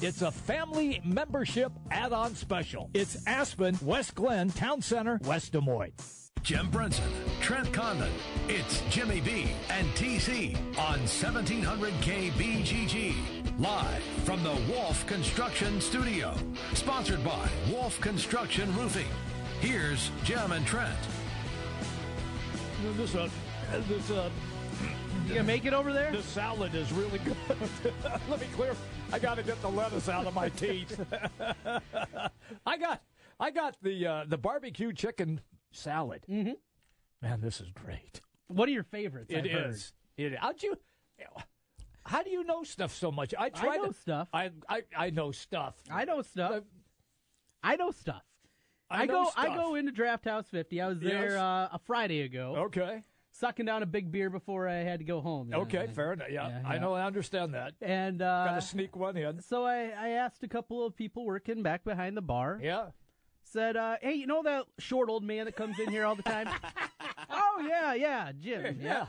[0.00, 2.90] it's a family membership add-on special.
[2.94, 5.92] It's Aspen, West Glen, Town Center, West Des Moines.
[6.42, 7.10] Jim Brenson,
[7.40, 8.12] Trent Condon.
[8.48, 13.14] It's Jimmy B and TC on 1700 KBGG.
[13.58, 16.36] Live from the Wolf Construction Studio.
[16.74, 19.08] Sponsored by Wolf Construction Roofing.
[19.60, 20.96] Here's Jim and Trent.
[22.96, 23.28] This, uh,
[23.88, 24.30] this, uh,
[25.28, 26.12] you gonna make it over there?
[26.12, 27.36] The salad is really good.
[28.28, 28.74] Let me clear.
[29.12, 31.00] I got to get the lettuce out of my teeth.
[32.66, 33.02] I got,
[33.38, 35.40] I got the uh, the barbecue chicken
[35.72, 36.22] salad.
[36.30, 36.52] Mm-hmm.
[37.22, 38.20] Man, this is great.
[38.48, 39.30] What are your favorites?
[39.30, 39.76] It heard?
[40.16, 40.38] It.
[40.38, 40.76] How'd you?
[42.04, 43.34] How do you know stuff so much?
[43.36, 44.28] I try I know to, stuff.
[44.32, 45.74] I, I I know stuff.
[45.90, 46.62] I know stuff.
[47.64, 48.22] I know stuff.
[48.88, 49.30] I I, know go.
[49.36, 50.80] I go into Draft House 50.
[50.80, 51.32] I was there Yes.
[51.32, 52.54] uh, a Friday ago.
[52.66, 53.02] Okay.
[53.38, 55.48] Sucking down a big beer before I had to go home.
[55.48, 55.60] you know.
[55.62, 56.28] Okay, fair enough.
[56.30, 56.94] Yeah, I know.
[56.94, 57.74] I understand that.
[57.82, 59.42] And uh, Got to sneak one in.
[59.42, 62.58] So I, I asked a couple of people working back behind the bar.
[62.62, 62.86] Yeah.
[63.42, 66.22] Said, uh, hey, you know that short old man that comes in here all the
[66.22, 66.48] time?
[67.30, 68.78] oh, yeah, yeah, Jim.
[68.80, 68.88] Yeah.
[68.88, 69.06] Yeah.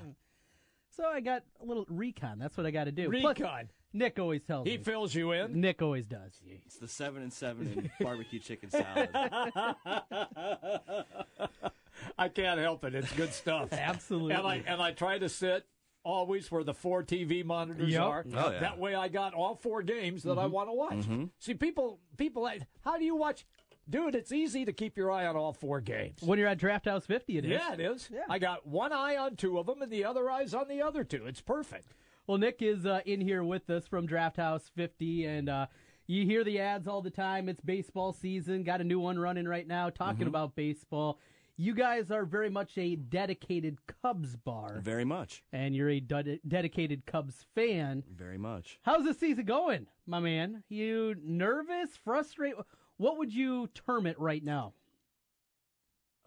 [0.90, 2.38] So I got a little recon.
[2.38, 3.10] That's what I got to do.
[3.10, 3.36] Recon.
[3.36, 3.64] Plus,
[3.94, 4.84] Nick always tells He me.
[4.84, 5.62] fills you in.
[5.62, 6.42] Nick always does.
[6.66, 9.10] It's the seven and seven in barbecue chicken salad.
[12.18, 12.96] I can't help it.
[12.96, 13.70] It's good stuff.
[13.72, 14.34] Absolutely.
[14.36, 15.66] And I and I try to sit
[16.04, 18.02] always where the four TV monitors Yep.
[18.02, 18.26] are.
[18.34, 18.60] Oh, yeah.
[18.60, 20.52] That way, I got all four games that I Mm-hmm.
[20.54, 21.06] want to watch.
[21.06, 21.30] Mhm.
[21.40, 23.46] See, people, people, like, how do you watch?
[23.90, 26.22] Dude, it's easy to keep your eye on all four games.
[26.22, 27.52] When you're at Draft House 50, it is.
[27.52, 28.10] yeah, it is.
[28.30, 31.04] I got one eye on two of them, and the other eye's on the other
[31.04, 31.26] two.
[31.26, 31.94] It's perfect.
[32.26, 35.68] Well, Nick is uh, in here with us from Draft House 50, and uh,
[36.06, 37.48] you hear the ads all the time.
[37.50, 38.64] It's baseball season.
[38.64, 40.30] Got a new one running right now talking Mhm.
[40.30, 41.20] about baseball.
[41.60, 45.44] You guys are very much a dedicated Cubs bar, Very much.
[45.52, 48.04] and you're a ded- dedicated Cubs fan.
[48.16, 48.78] Very much.
[48.84, 50.64] How's the season going, my man?
[50.70, 52.60] You nervous, frustrated?
[52.98, 54.74] What would you term it right now?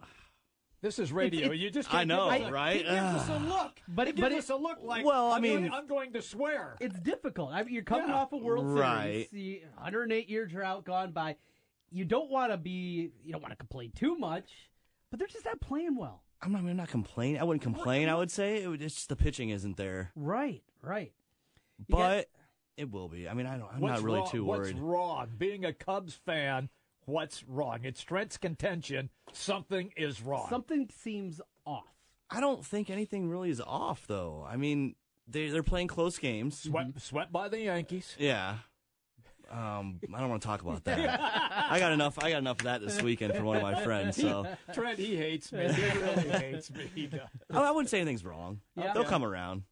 [0.83, 1.47] This is radio.
[1.47, 2.77] It's- you just I can't know, give us a, right?
[2.79, 3.83] He gives us a look.
[3.87, 5.73] But he it- gives but it- us a look like Well, I I'm mean- going,
[5.73, 6.77] I'm going to swear.
[6.81, 7.53] It's difficult.
[7.53, 8.17] I mean, you're coming Yeah.
[8.17, 9.29] off a World Right.
[9.31, 11.37] Series, the 108 year drought gone by.
[11.93, 14.70] You don't want to be, you don't want to complain too much,
[15.11, 16.23] but they're just not playing well.
[16.43, 17.41] I'm not, I'm not complaining.
[17.41, 18.09] I wouldn't complain.
[18.09, 21.13] I would say it would, it's just the pitching isn't there, Right, right.
[21.79, 22.29] You but
[22.77, 23.29] it will be.
[23.29, 23.69] I mean, I don't.
[23.73, 25.29] I'm not really wrong- too what's wrong?
[25.37, 26.69] Being a Cubs fan,
[27.05, 27.81] what's wrong?
[27.85, 29.11] It's Trent's contention.
[29.33, 30.47] Something is wrong.
[30.49, 31.85] Something seems off.
[32.31, 34.47] I don't think anything really is off though.
[34.49, 34.95] I mean,
[35.27, 36.61] they they're playing close games.
[36.61, 36.99] Swept, mm-hmm.
[36.99, 38.17] swept by the Yankees.
[38.19, 38.59] Yeah.
[39.51, 41.21] Um, I don't want to talk about that.
[41.71, 42.19] I got enough.
[42.23, 44.17] I got enough of that this weekend from one of my friends.
[44.17, 45.73] So Trent, he hates me.
[45.73, 46.89] He really hates me.
[46.95, 47.21] He does.
[47.53, 48.61] I, I wouldn't say anything's wrong.
[48.77, 48.93] Yeah.
[48.95, 49.65] They'll come around.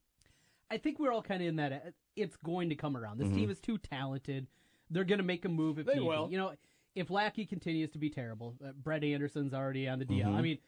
[0.70, 1.72] I think we're all kind of in that.
[1.72, 1.76] uh,
[2.16, 3.18] It's going to come around.
[3.18, 3.34] This Mhm.
[3.36, 4.48] team is too talented.
[4.90, 6.28] They're going to make a move if They need will.
[6.30, 6.52] You know,
[6.94, 10.26] if Lackey continues to be terrible, uh, Brett Anderson's already on the DL.
[10.32, 10.36] Mhm.
[10.36, 10.58] I mean,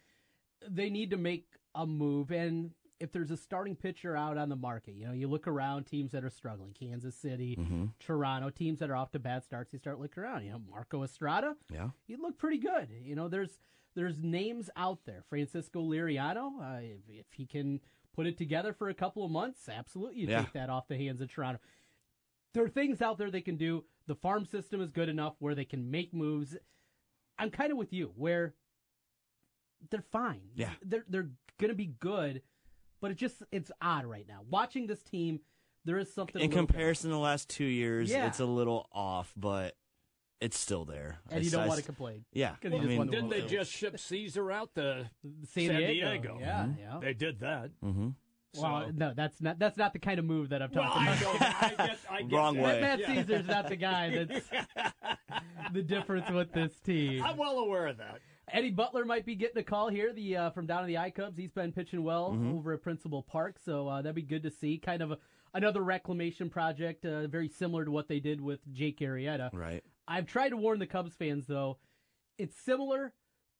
[0.69, 2.31] they need to make a move.
[2.31, 2.71] And
[3.01, 6.13] if there's a starting pitcher out on the market, you know, you look around teams
[6.13, 7.93] that are struggling, Kansas City, Mhm.
[7.99, 9.73] Toronto, teams that are off to bad starts.
[9.73, 10.45] You start looking around.
[10.45, 11.91] You know, Marco Estrada, Yeah.
[12.07, 12.91] he looked pretty good.
[12.91, 13.59] You know, there's
[13.95, 15.23] there's names out there.
[15.29, 17.81] Francisco Liriano, uh, if, if he can
[18.13, 20.43] put it together for a couple of months, absolutely, you Yeah.
[20.45, 21.59] take that off the hands of Toronto.
[22.53, 23.85] There are things out there they can do.
[24.07, 26.57] The farm system is good enough where they can make moves.
[27.37, 28.55] I'm kind of with you, where
[29.91, 30.51] they're fine.
[30.55, 30.75] Yeah.
[30.83, 32.43] they're they're gonna be good,
[33.01, 34.41] but it just it's odd right now.
[34.49, 35.41] Watching this team,
[35.85, 38.27] there is something In comparison to the last two years, Yeah.
[38.27, 39.77] it's a little off, but
[40.41, 41.19] it's still there.
[41.31, 42.25] And I- you don't I- wanna complain.
[42.33, 42.57] Yeah.
[42.63, 45.11] 'Cause you I mean, Didn't they just ship Szczur out to
[45.45, 46.11] San San Diego.
[46.11, 46.39] Diego?
[46.41, 46.81] Yeah, Mm-hmm.
[46.81, 46.99] yeah.
[47.01, 47.71] They did that.
[47.83, 48.15] Mhm.
[48.57, 51.15] Well, no, that's not that's not the kind of move that I'm Well, talking I
[51.17, 51.41] about.
[51.41, 51.47] know.
[51.47, 52.65] I get, I get Wrong that.
[52.65, 52.81] way.
[52.81, 53.23] Matt Yeah.
[53.23, 54.51] Szczur's not the guy that's
[55.73, 57.23] the difference with this team.
[57.23, 58.21] I'm well aware of that.
[58.53, 60.13] Eddie Butler might be getting a call here.
[60.13, 62.59] The uh, from down in the I Cubs, he's been pitching well Mhm.
[62.59, 64.79] over at Principal Park, so uh, that'd be good to see.
[64.79, 65.19] Kind of a,
[65.55, 69.51] another reclamation project, uh, very similar to what they did with Jake Arrieta.
[69.53, 69.83] Right.
[70.09, 71.79] I've tried to warn the Cubs fans though,
[72.39, 73.13] it's similar,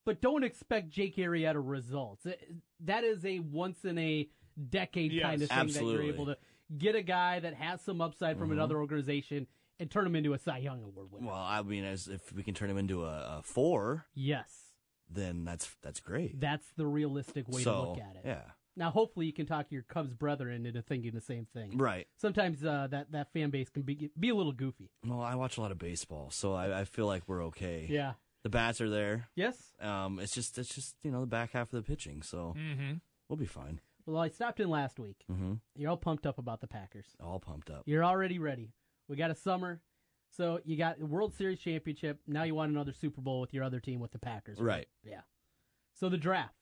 [0.05, 2.27] but don't expect Jake Arrieta results.
[2.27, 4.29] It- that is a once in a
[4.69, 5.97] decade Yes, kind of thing absolutely.
[5.99, 6.39] that you're able to
[6.79, 8.53] get a guy that has some upside from Mhm.
[8.55, 9.47] another organization
[9.79, 11.27] and turn him into a Cy Young Award winner.
[11.29, 14.70] Well, I mean, as if we can turn him into a, a four, yes,
[15.11, 16.41] then that's that's great.
[16.41, 18.23] that's the realistic way to look at it.
[18.25, 18.43] yeah.
[18.77, 21.77] Now, hopefully, you can talk your Cubs brethren into thinking the same thing.
[21.77, 22.07] Right.
[22.19, 24.91] Sometimes uh, that that fan base can be be a little goofy.
[25.07, 27.87] Well, I watch a lot of baseball, so I, I feel like we're okay.
[27.91, 28.13] Yeah.
[28.45, 29.29] The bats are there.
[29.35, 29.57] Yes.
[29.81, 32.95] Um, it's just it's just you know the back half of the pitching, so Mm-hmm.
[33.29, 33.81] we'll be fine.
[34.07, 35.25] Well, I stopped in last week.
[35.31, 35.55] Mm-hmm.
[35.77, 37.07] You're all pumped up about the Packers.
[37.23, 37.83] All pumped up.
[37.87, 38.73] You're already ready.
[39.09, 39.81] We got a summer,
[40.31, 42.19] so you got the World Series championship.
[42.27, 44.59] Now you want another Super Bowl with your other team with the Packers.
[44.61, 44.89] Right.
[45.05, 45.21] Yeah.
[45.95, 46.55] So the draft.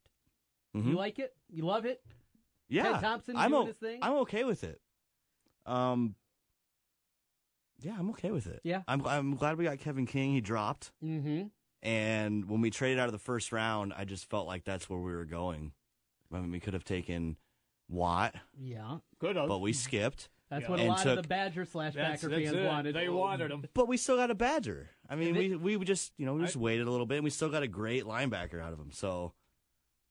[0.76, 0.86] Mhm.
[0.88, 1.34] You like it?
[1.48, 2.02] You love it?
[2.68, 3.98] Yeah, Ted Thompson I'm doing o- his thing.
[4.02, 4.80] I'm okay with it.
[5.64, 6.14] Um,
[7.80, 8.60] yeah, I'm okay with it.
[8.64, 8.82] Yeah.
[8.88, 10.32] I'm I'm glad we got Kevin King.
[10.32, 11.46] He dropped, Mm-hmm.
[11.82, 14.98] and when we traded out of the first round, I just felt like that's where
[14.98, 15.72] we were going.
[16.32, 17.36] I mean, we could have taken
[17.88, 18.98] Watt, Yeah.
[19.18, 19.36] Good.
[19.38, 20.28] of- but we skipped.
[20.50, 22.64] That's what a and lot took, of the Badger slash That's- Packer fans it.
[22.66, 22.94] wanted.
[22.94, 23.64] They wanted him.
[23.74, 24.88] But we still got a Badger.
[25.08, 27.24] I mean, And we we just you know we just waited a little bit, and
[27.24, 28.90] we still got a great linebacker out of him.
[28.92, 29.32] So,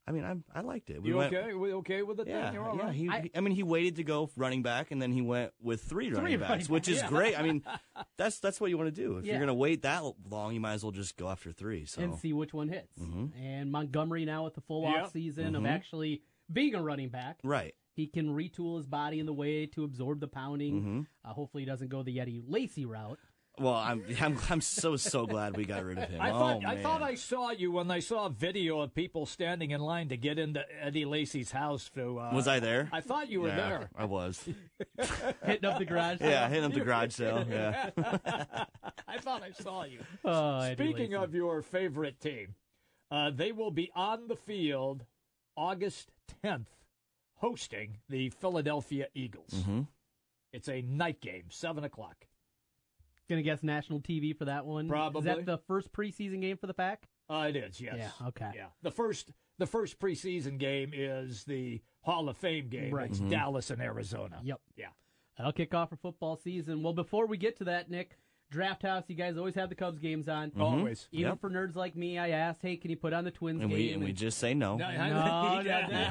[0.08, 1.02] I mean, I I liked it.
[1.02, 1.54] We You went, okay?
[1.54, 2.28] We okay with it?
[2.28, 2.54] Yeah, then?
[2.54, 2.84] You're all yeah.
[2.86, 2.94] right?
[2.96, 5.82] He, I- I, mean, he waited to go running back, and then he went with
[5.82, 7.08] three, Three running running backs, which is Yeah.
[7.10, 7.38] great.
[7.38, 7.64] I mean,
[8.18, 9.18] that's that's what you want to do.
[9.18, 9.34] If Yeah.
[9.34, 11.86] you're going to wait that long, you might as well just go after three.
[11.86, 12.98] So, and see which one hits.
[13.00, 13.32] Mhm.
[13.42, 15.04] And Montgomery now with the full Yep.
[15.04, 15.70] off season of Mhm.
[15.70, 16.22] actually
[16.52, 17.40] being a running back.
[17.44, 17.74] right.
[17.98, 20.82] He can retool his body in the way to absorb the pounding.
[20.84, 21.06] Mhm.
[21.26, 23.20] Uh, hopefully, he doesn't go the Eddie Lacy route.
[23.60, 26.22] Well, I'm I'm I'm so so glad we got rid of him.
[26.22, 26.78] I oh thought man.
[26.78, 30.10] I thought I saw you when I saw a video of people standing in line
[30.10, 31.90] to get into Eddie Lacy's house.
[31.96, 32.88] To uh, was I there?
[32.94, 33.90] I thought you were Yeah, there.
[33.98, 34.48] I was.
[35.44, 36.20] Hitting up the garage.
[36.22, 37.44] yeah, hitting up the garage sale.
[37.50, 37.90] Yeah.
[39.08, 40.02] I thought I saw you.
[40.24, 42.54] Oh, Speaking of your favorite team,
[43.10, 45.04] uh, they will be on the field
[45.56, 46.12] August
[46.44, 46.68] 10th,
[47.38, 49.64] hosting the Philadelphia Eagles.
[49.66, 49.82] hmm
[50.54, 52.28] It's a night game, seven o'clock.
[53.30, 54.86] Gonna guess national TV for that one.
[54.86, 55.22] Is Probably.
[55.24, 57.08] that the first preseason game for the pack?
[57.30, 57.96] Uh, it is, yes.
[57.98, 58.52] Yeah, okay.
[58.56, 58.68] Yeah.
[58.84, 62.94] The first the first preseason game is the Hall of Fame game.
[62.94, 63.10] Right.
[63.10, 63.30] It's Mhm.
[63.32, 64.40] Dallas and Arizona.
[64.44, 64.62] Yep.
[64.78, 64.90] Yeah.
[65.36, 66.82] That'll kick off for football season.
[66.84, 68.18] Well, before we get to that, Nick,
[68.50, 70.52] Draft House, you guys always have the Cubs games on.
[70.52, 70.62] Mhm.
[70.62, 71.08] Always.
[71.12, 71.42] Even Yep.
[71.42, 73.78] for nerds like me, I asked, hey, can you put on the Twins And game?
[73.80, 74.78] we and we just say no.
[74.78, 76.08] No, No, no,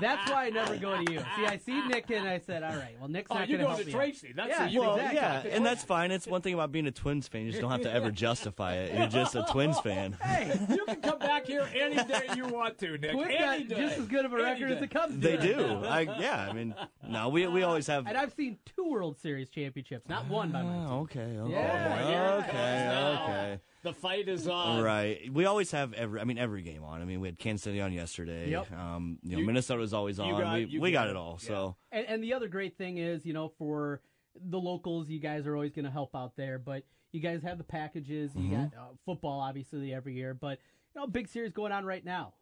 [0.00, 1.20] That's why I never go to you.
[1.36, 3.64] See, I see Nick and I said, all right, well, Nick's Oh, not you going
[3.64, 4.32] go help to me Tracy.
[4.34, 5.14] That's Yeah, who you well, go to.
[5.14, 6.10] yeah, and that's fine.
[6.10, 8.74] It's one thing about being a Twins fan; you just don't have to ever justify
[8.74, 8.98] it.
[8.98, 10.16] You're just a Twins fan.
[10.26, 13.12] Hey, you can come back here any day you want to, Nick.
[13.12, 13.86] Twins any got day.
[13.86, 14.80] just as good of a Any record as day.
[14.80, 15.54] the Cubs They do.
[15.54, 15.84] do.
[15.84, 16.48] I yeah.
[16.50, 16.74] I mean,
[17.08, 18.06] no, we we always have.
[18.06, 20.86] And I've seen two World Series championships, not one by my team.
[20.88, 21.35] Oh, okay.
[21.42, 21.52] Okay.
[21.52, 22.34] Yeah, yeah.
[22.44, 22.52] Okay.
[22.88, 23.60] Now, Okay.
[23.82, 24.82] The fight is on.
[24.82, 25.32] Right.
[25.32, 26.20] We always have every.
[26.20, 27.00] I mean, every game on.
[27.00, 28.50] I mean, we had Kansas City on yesterday.
[28.50, 28.72] Yep.
[28.72, 30.30] Um, you know, You- Minnesota was always on.
[30.40, 31.10] got- we we got got it.
[31.10, 31.38] it all.
[31.42, 31.46] Yeah.
[31.48, 34.00] So And, and the other great thing is, you know, for
[34.34, 36.58] the locals, you guys are always going to help out there.
[36.58, 36.82] But
[37.12, 38.34] you guys have the packages.
[38.34, 38.72] You Mhm.
[38.72, 40.34] got uh, football, obviously, every year.
[40.34, 40.58] But
[40.94, 42.34] you know, big series going on right now.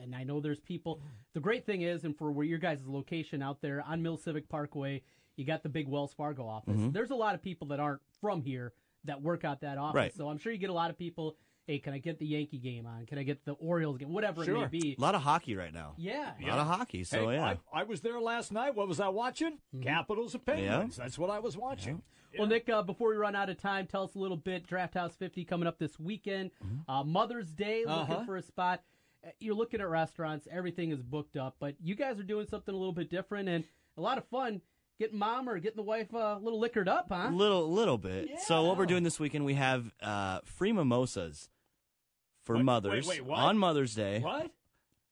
[0.00, 1.00] And I know there's people.
[1.34, 4.48] The great thing is, and for where your guys' location out there on Mill Civic
[4.48, 5.02] Parkway,
[5.36, 6.76] you got the big Wells Fargo office.
[6.78, 6.92] Mhm.
[6.92, 8.72] There's a lot of people that aren't from here
[9.04, 9.94] that work out that office.
[9.96, 10.14] Right.
[10.14, 11.36] So I'm sure you get a lot of people.
[11.66, 13.06] Hey, can I get the Yankee game on?
[13.06, 14.12] Can I get the Orioles game?
[14.12, 14.94] Whatever it may be.
[14.98, 15.94] a lot of hockey right now.
[15.96, 16.32] Yeah.
[16.42, 17.04] A lot of hockey.
[17.04, 17.54] So Hey, yeah.
[17.72, 18.74] I, I was there last night.
[18.74, 19.58] What was I watching?
[19.82, 20.96] Capitals of Penguins.
[20.96, 22.02] That's what I was watching.
[22.38, 24.66] Well, Nick, uh, before we run out of time, tell us a little bit.
[24.66, 26.50] Draft House 50 coming up this weekend.
[26.88, 28.24] Uh, Mother's Day, looking Uh-huh.
[28.24, 28.82] for a spot.
[29.24, 32.74] Uh, You're looking at restaurants, everything is booked up, but you guys are doing something
[32.74, 33.64] a little bit different and
[33.96, 34.60] a lot of fun.
[35.00, 37.28] Getting mom or getting the wife uh, a little liquored up, huh?
[37.32, 38.28] Little little bit.
[38.46, 41.48] So what we're doing this weekend, we have uh, free mimosas
[42.44, 43.38] for Wait, wait, mothers wait, what?
[43.38, 44.50] on Mother's Day What?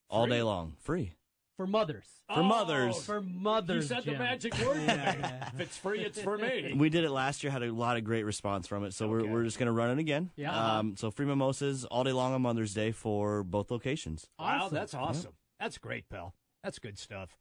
[0.09, 0.35] all Free?
[0.37, 0.75] day long.
[0.81, 1.13] Free
[1.57, 2.05] For mothers.
[2.29, 3.03] for Oh, mothers.
[3.05, 3.91] For mothers.
[3.91, 4.13] You said Jim.
[4.15, 4.75] the magic word.
[4.75, 5.29] to me.
[5.55, 6.75] If it's free, it's for me.
[6.77, 9.23] We did it last year, had a lot of great response from it, so we're,
[9.23, 9.31] Okay.
[9.31, 10.31] we're just going to run it again.
[10.37, 10.55] Yeah.
[10.79, 14.29] Um, so free mimosas all day long on Mother's Day for both locations.
[14.39, 14.75] Wow, Awesome.
[14.75, 15.33] that's awesome.
[15.59, 16.35] That's great, pal.
[16.63, 17.37] That's good stuff.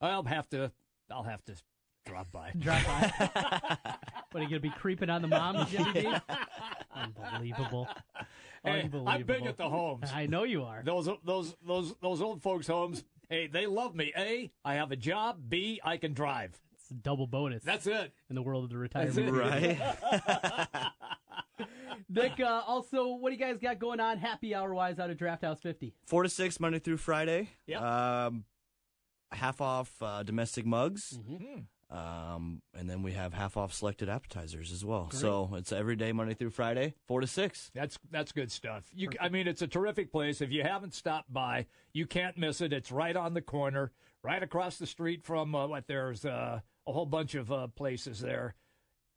[0.00, 0.72] I'll have to.
[1.10, 1.54] I'll have to
[2.04, 2.52] drop by.
[2.58, 3.12] Drop by.
[4.30, 6.14] what, are you going to be creeping on the mom, Jimmy B?
[6.94, 7.88] Unbelievable.
[8.62, 9.08] Hey, Unbelievable.
[9.08, 10.10] I'm big at the homes.
[10.14, 10.82] I know you are.
[10.84, 13.04] Those those those those old folks' homes.
[13.28, 14.12] Hey, they love me.
[14.16, 15.38] A, I have a job.
[15.48, 16.58] B, I can drive.
[16.74, 17.64] It's a double bonus.
[17.64, 18.12] That's it.
[18.28, 19.64] in the world of the That's retirement.
[19.64, 19.78] it.
[19.80, 21.66] Right?
[22.08, 25.16] Nick, uh, also, what do you guys got going on happy hour wise out of
[25.16, 25.94] Draft House 50?
[26.06, 27.50] Four to six Monday through Friday.
[27.66, 27.80] Yep.
[27.80, 28.44] Um,
[29.32, 31.18] half off uh, domestic mugs.
[31.26, 31.60] Hmm.
[31.90, 35.10] Um, and then we have half off selected appetizers as well.
[35.12, 37.70] So it's every day, Monday through Friday, four to six.
[37.74, 38.84] That's that's good stuff.
[38.92, 40.40] You, I mean, it's a terrific place.
[40.40, 42.72] If you haven't stopped by, you can't miss it.
[42.72, 46.92] It's right on the corner, right across the street from uh, what there's uh, a
[46.92, 48.54] whole bunch of uh, places there.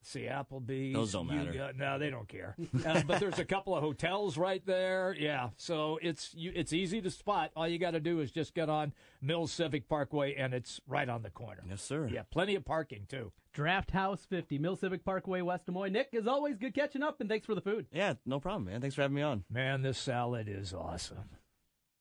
[0.03, 0.93] See Applebee's.
[0.95, 1.63] Those don't you- matter.
[1.63, 2.55] uh, no, they don't care.
[2.85, 5.15] Uh, but there's a couple of hotels right there.
[5.19, 7.51] Yeah, so it's you, it's easy to spot.
[7.55, 11.09] All you got to do is just get on Mills Civic Parkway, and it's right
[11.09, 11.61] on the corner.
[11.67, 12.07] Yes, sir.
[12.11, 13.31] Yeah, plenty of parking too.
[13.53, 15.91] Draft House 50, Mill Civic Parkway, West Des Moines.
[15.91, 17.87] Nick, as always, good catching up, and thanks for the food.
[17.91, 18.79] Yeah, no problem, man.
[18.81, 19.43] Thanks for having me on.
[19.51, 21.29] Man, this salad is awesome.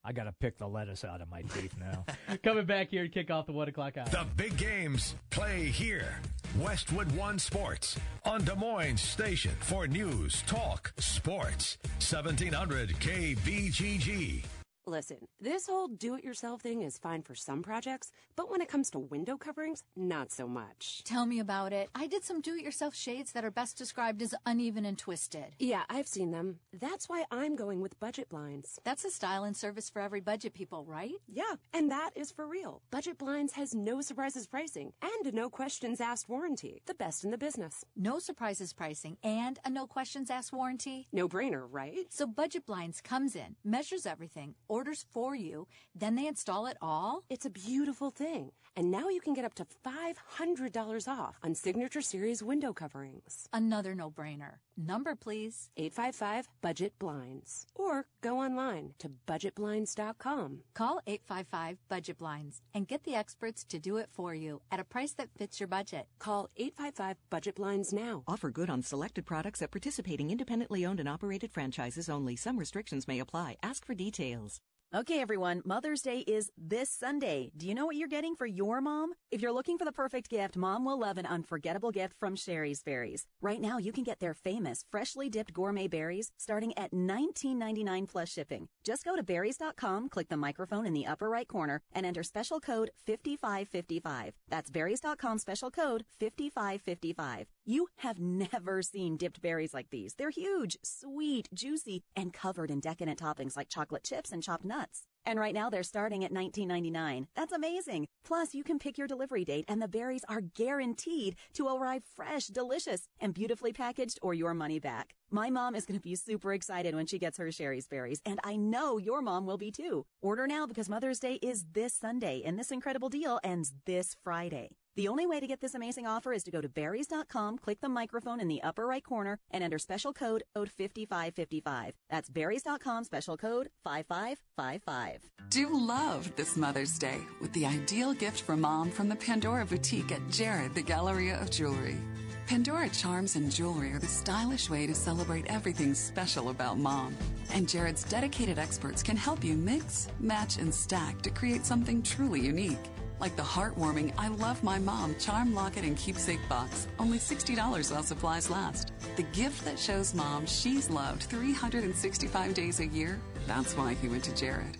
[0.06, 2.04] I got to pick the lettuce out of my teeth now.
[2.44, 4.06] Coming back here to kick off the 1 o'clock hour.
[4.06, 6.20] The big games play here.
[6.60, 11.78] Westwood One Sports on Des Moines Station for news, talk, sports.
[11.98, 14.44] 1700 KBGG.
[14.88, 18.68] Listen, this whole do it yourself thing is fine for some projects, but when it
[18.68, 21.02] comes to window coverings, not so much.
[21.02, 21.88] Tell me about it.
[21.92, 25.56] I did some do it yourself shades that are best described as uneven and twisted.
[25.58, 26.60] Yeah, I've seen them.
[26.72, 28.78] That's why I'm going with budget blinds.
[28.84, 31.14] That's a style and service for every budget people, right?
[31.26, 32.80] Yeah, and that is for real.
[32.92, 36.80] Budget blinds has no surprises pricing and a no questions asked warranty.
[36.86, 37.84] The best in the business.
[37.96, 41.08] No surprises pricing and a no questions asked warranty.
[41.12, 42.06] No brainer, right?
[42.08, 47.22] So Budget Blinds comes in, measures everything, orders for you, then they install it all?
[47.30, 48.52] It's a beautiful thing.
[48.78, 53.48] And now you can get up to $500 off on Signature Series window coverings.
[53.50, 54.56] Another no brainer.
[54.76, 55.70] Number, please.
[55.78, 57.66] 855 Budget Blinds.
[57.74, 60.60] Or go online to budgetblinds.com.
[60.74, 64.84] Call 855 Budget Blinds and get the experts to do it for you at a
[64.84, 66.06] price that fits your budget.
[66.18, 68.24] Call 855 Budget Blinds now.
[68.28, 72.36] Offer good on selected products at participating independently owned and operated franchises only.
[72.36, 73.56] Some restrictions may apply.
[73.62, 74.60] Ask for details.
[74.94, 77.50] Okay, everyone, Mother's Day is this Sunday.
[77.56, 79.14] Do you know what you're getting for your mom?
[79.32, 82.84] If you're looking for the perfect gift, mom will love an unforgettable gift from Shari's
[82.84, 83.26] Berries.
[83.42, 88.28] Right now, you can get their famous freshly dipped gourmet berries starting at $19.99 plus
[88.28, 88.68] shipping.
[88.84, 92.60] Just go to berries.com, click the microphone in the upper right corner, and enter special
[92.60, 94.34] code 5555.
[94.48, 97.55] That's berries.com special code 5555.
[97.68, 100.14] You have never seen dipped berries like these.
[100.14, 105.02] They're huge, sweet, juicy, and covered in decadent toppings like chocolate chips and chopped nuts.
[105.24, 107.26] And right now they're starting at $19.99.
[107.34, 108.06] That's amazing.
[108.24, 112.46] Plus, you can pick your delivery date and the berries are guaranteed to arrive fresh,
[112.46, 115.16] delicious, and beautifully packaged or your money back.
[115.32, 118.38] My mom is going to be super excited when she gets her Shari's berries, and
[118.44, 120.06] I know your mom will be too.
[120.22, 124.76] Order now because Mother's Day is this Sunday and this incredible deal ends this Friday.
[124.96, 127.88] The only way to get this amazing offer is to go to berries.com, click the
[127.88, 131.94] microphone in the upper right corner, and enter special code code 5555.
[132.08, 135.20] That's berries.com special code 5555.
[135.50, 140.12] Do love this Mother's Day with the ideal gift for mom from the Pandora Boutique
[140.12, 141.98] at Jared, the Galleria of Jewelry.
[142.46, 147.14] Pandora charms and jewelry are the stylish way to celebrate everything special about mom.
[147.52, 152.40] And Jared's dedicated experts can help you mix, match, and stack to create something truly
[152.40, 152.78] unique.
[153.18, 158.02] Like the heartwarming I Love My Mom charm locket and keepsake box, only $60 while
[158.02, 158.92] supplies last.
[159.16, 163.18] The gift that shows mom she's loved 365 days a year.
[163.46, 164.76] That's why he went to Jared.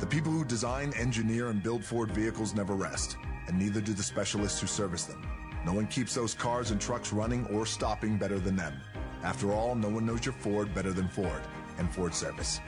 [0.00, 3.16] The people who design, engineer, and build Ford vehicles never rest,
[3.46, 5.24] and neither do the specialists who service them.
[5.64, 8.74] No one keeps those cars and trucks running or stopping better than them.
[9.22, 11.42] After all, no one knows your Ford better than Ford
[11.78, 12.60] and Ford Service.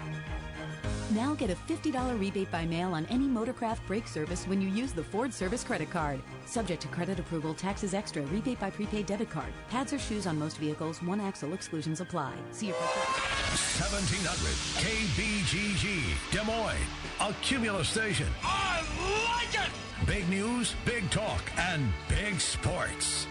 [1.10, 4.92] Now get a $50 rebate by mail on any Motorcraft brake service when you use
[4.92, 6.20] the Ford Service credit card.
[6.46, 9.52] Subject to credit approval, taxes extra, rebate by prepaid debit card.
[9.68, 12.34] Pads or shoes on most vehicles, one axle exclusions apply.
[12.52, 16.76] See your 1700 KBGG, Des Moines,
[17.20, 18.28] a Cumulus station.
[18.44, 18.82] I
[19.24, 19.70] like it!
[20.06, 23.26] Big news, big talk, and big sports.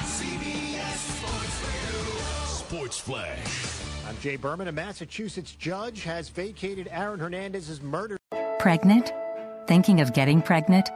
[0.00, 2.04] CBS Sports Radio.
[2.46, 3.85] Sports Flash.
[4.06, 4.68] I'm Jay Berman.
[4.68, 8.16] A Massachusetts judge has vacated Aaron Hernandez's murder.
[8.60, 9.12] Pregnant?
[9.66, 10.88] Thinking of getting pregnant?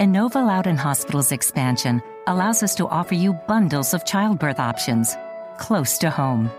[0.00, 5.14] Inova Loudoun Hospital's expansion allows us to offer you bundles of childbirth options
[5.58, 6.50] close to home.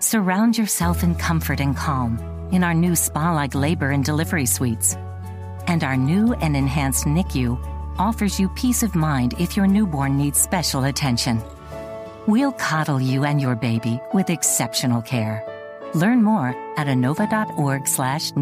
[0.00, 2.18] Surround yourself in comfort and calm
[2.52, 4.96] in our new spa like labor and delivery suites.
[5.66, 7.58] And our new and enhanced NICU
[7.98, 11.42] offers you peace of mind if your newborn needs special attention.
[12.26, 15.53] We'll coddle you and your baby with exceptional care.
[15.94, 18.32] Learn more at inova.org slash.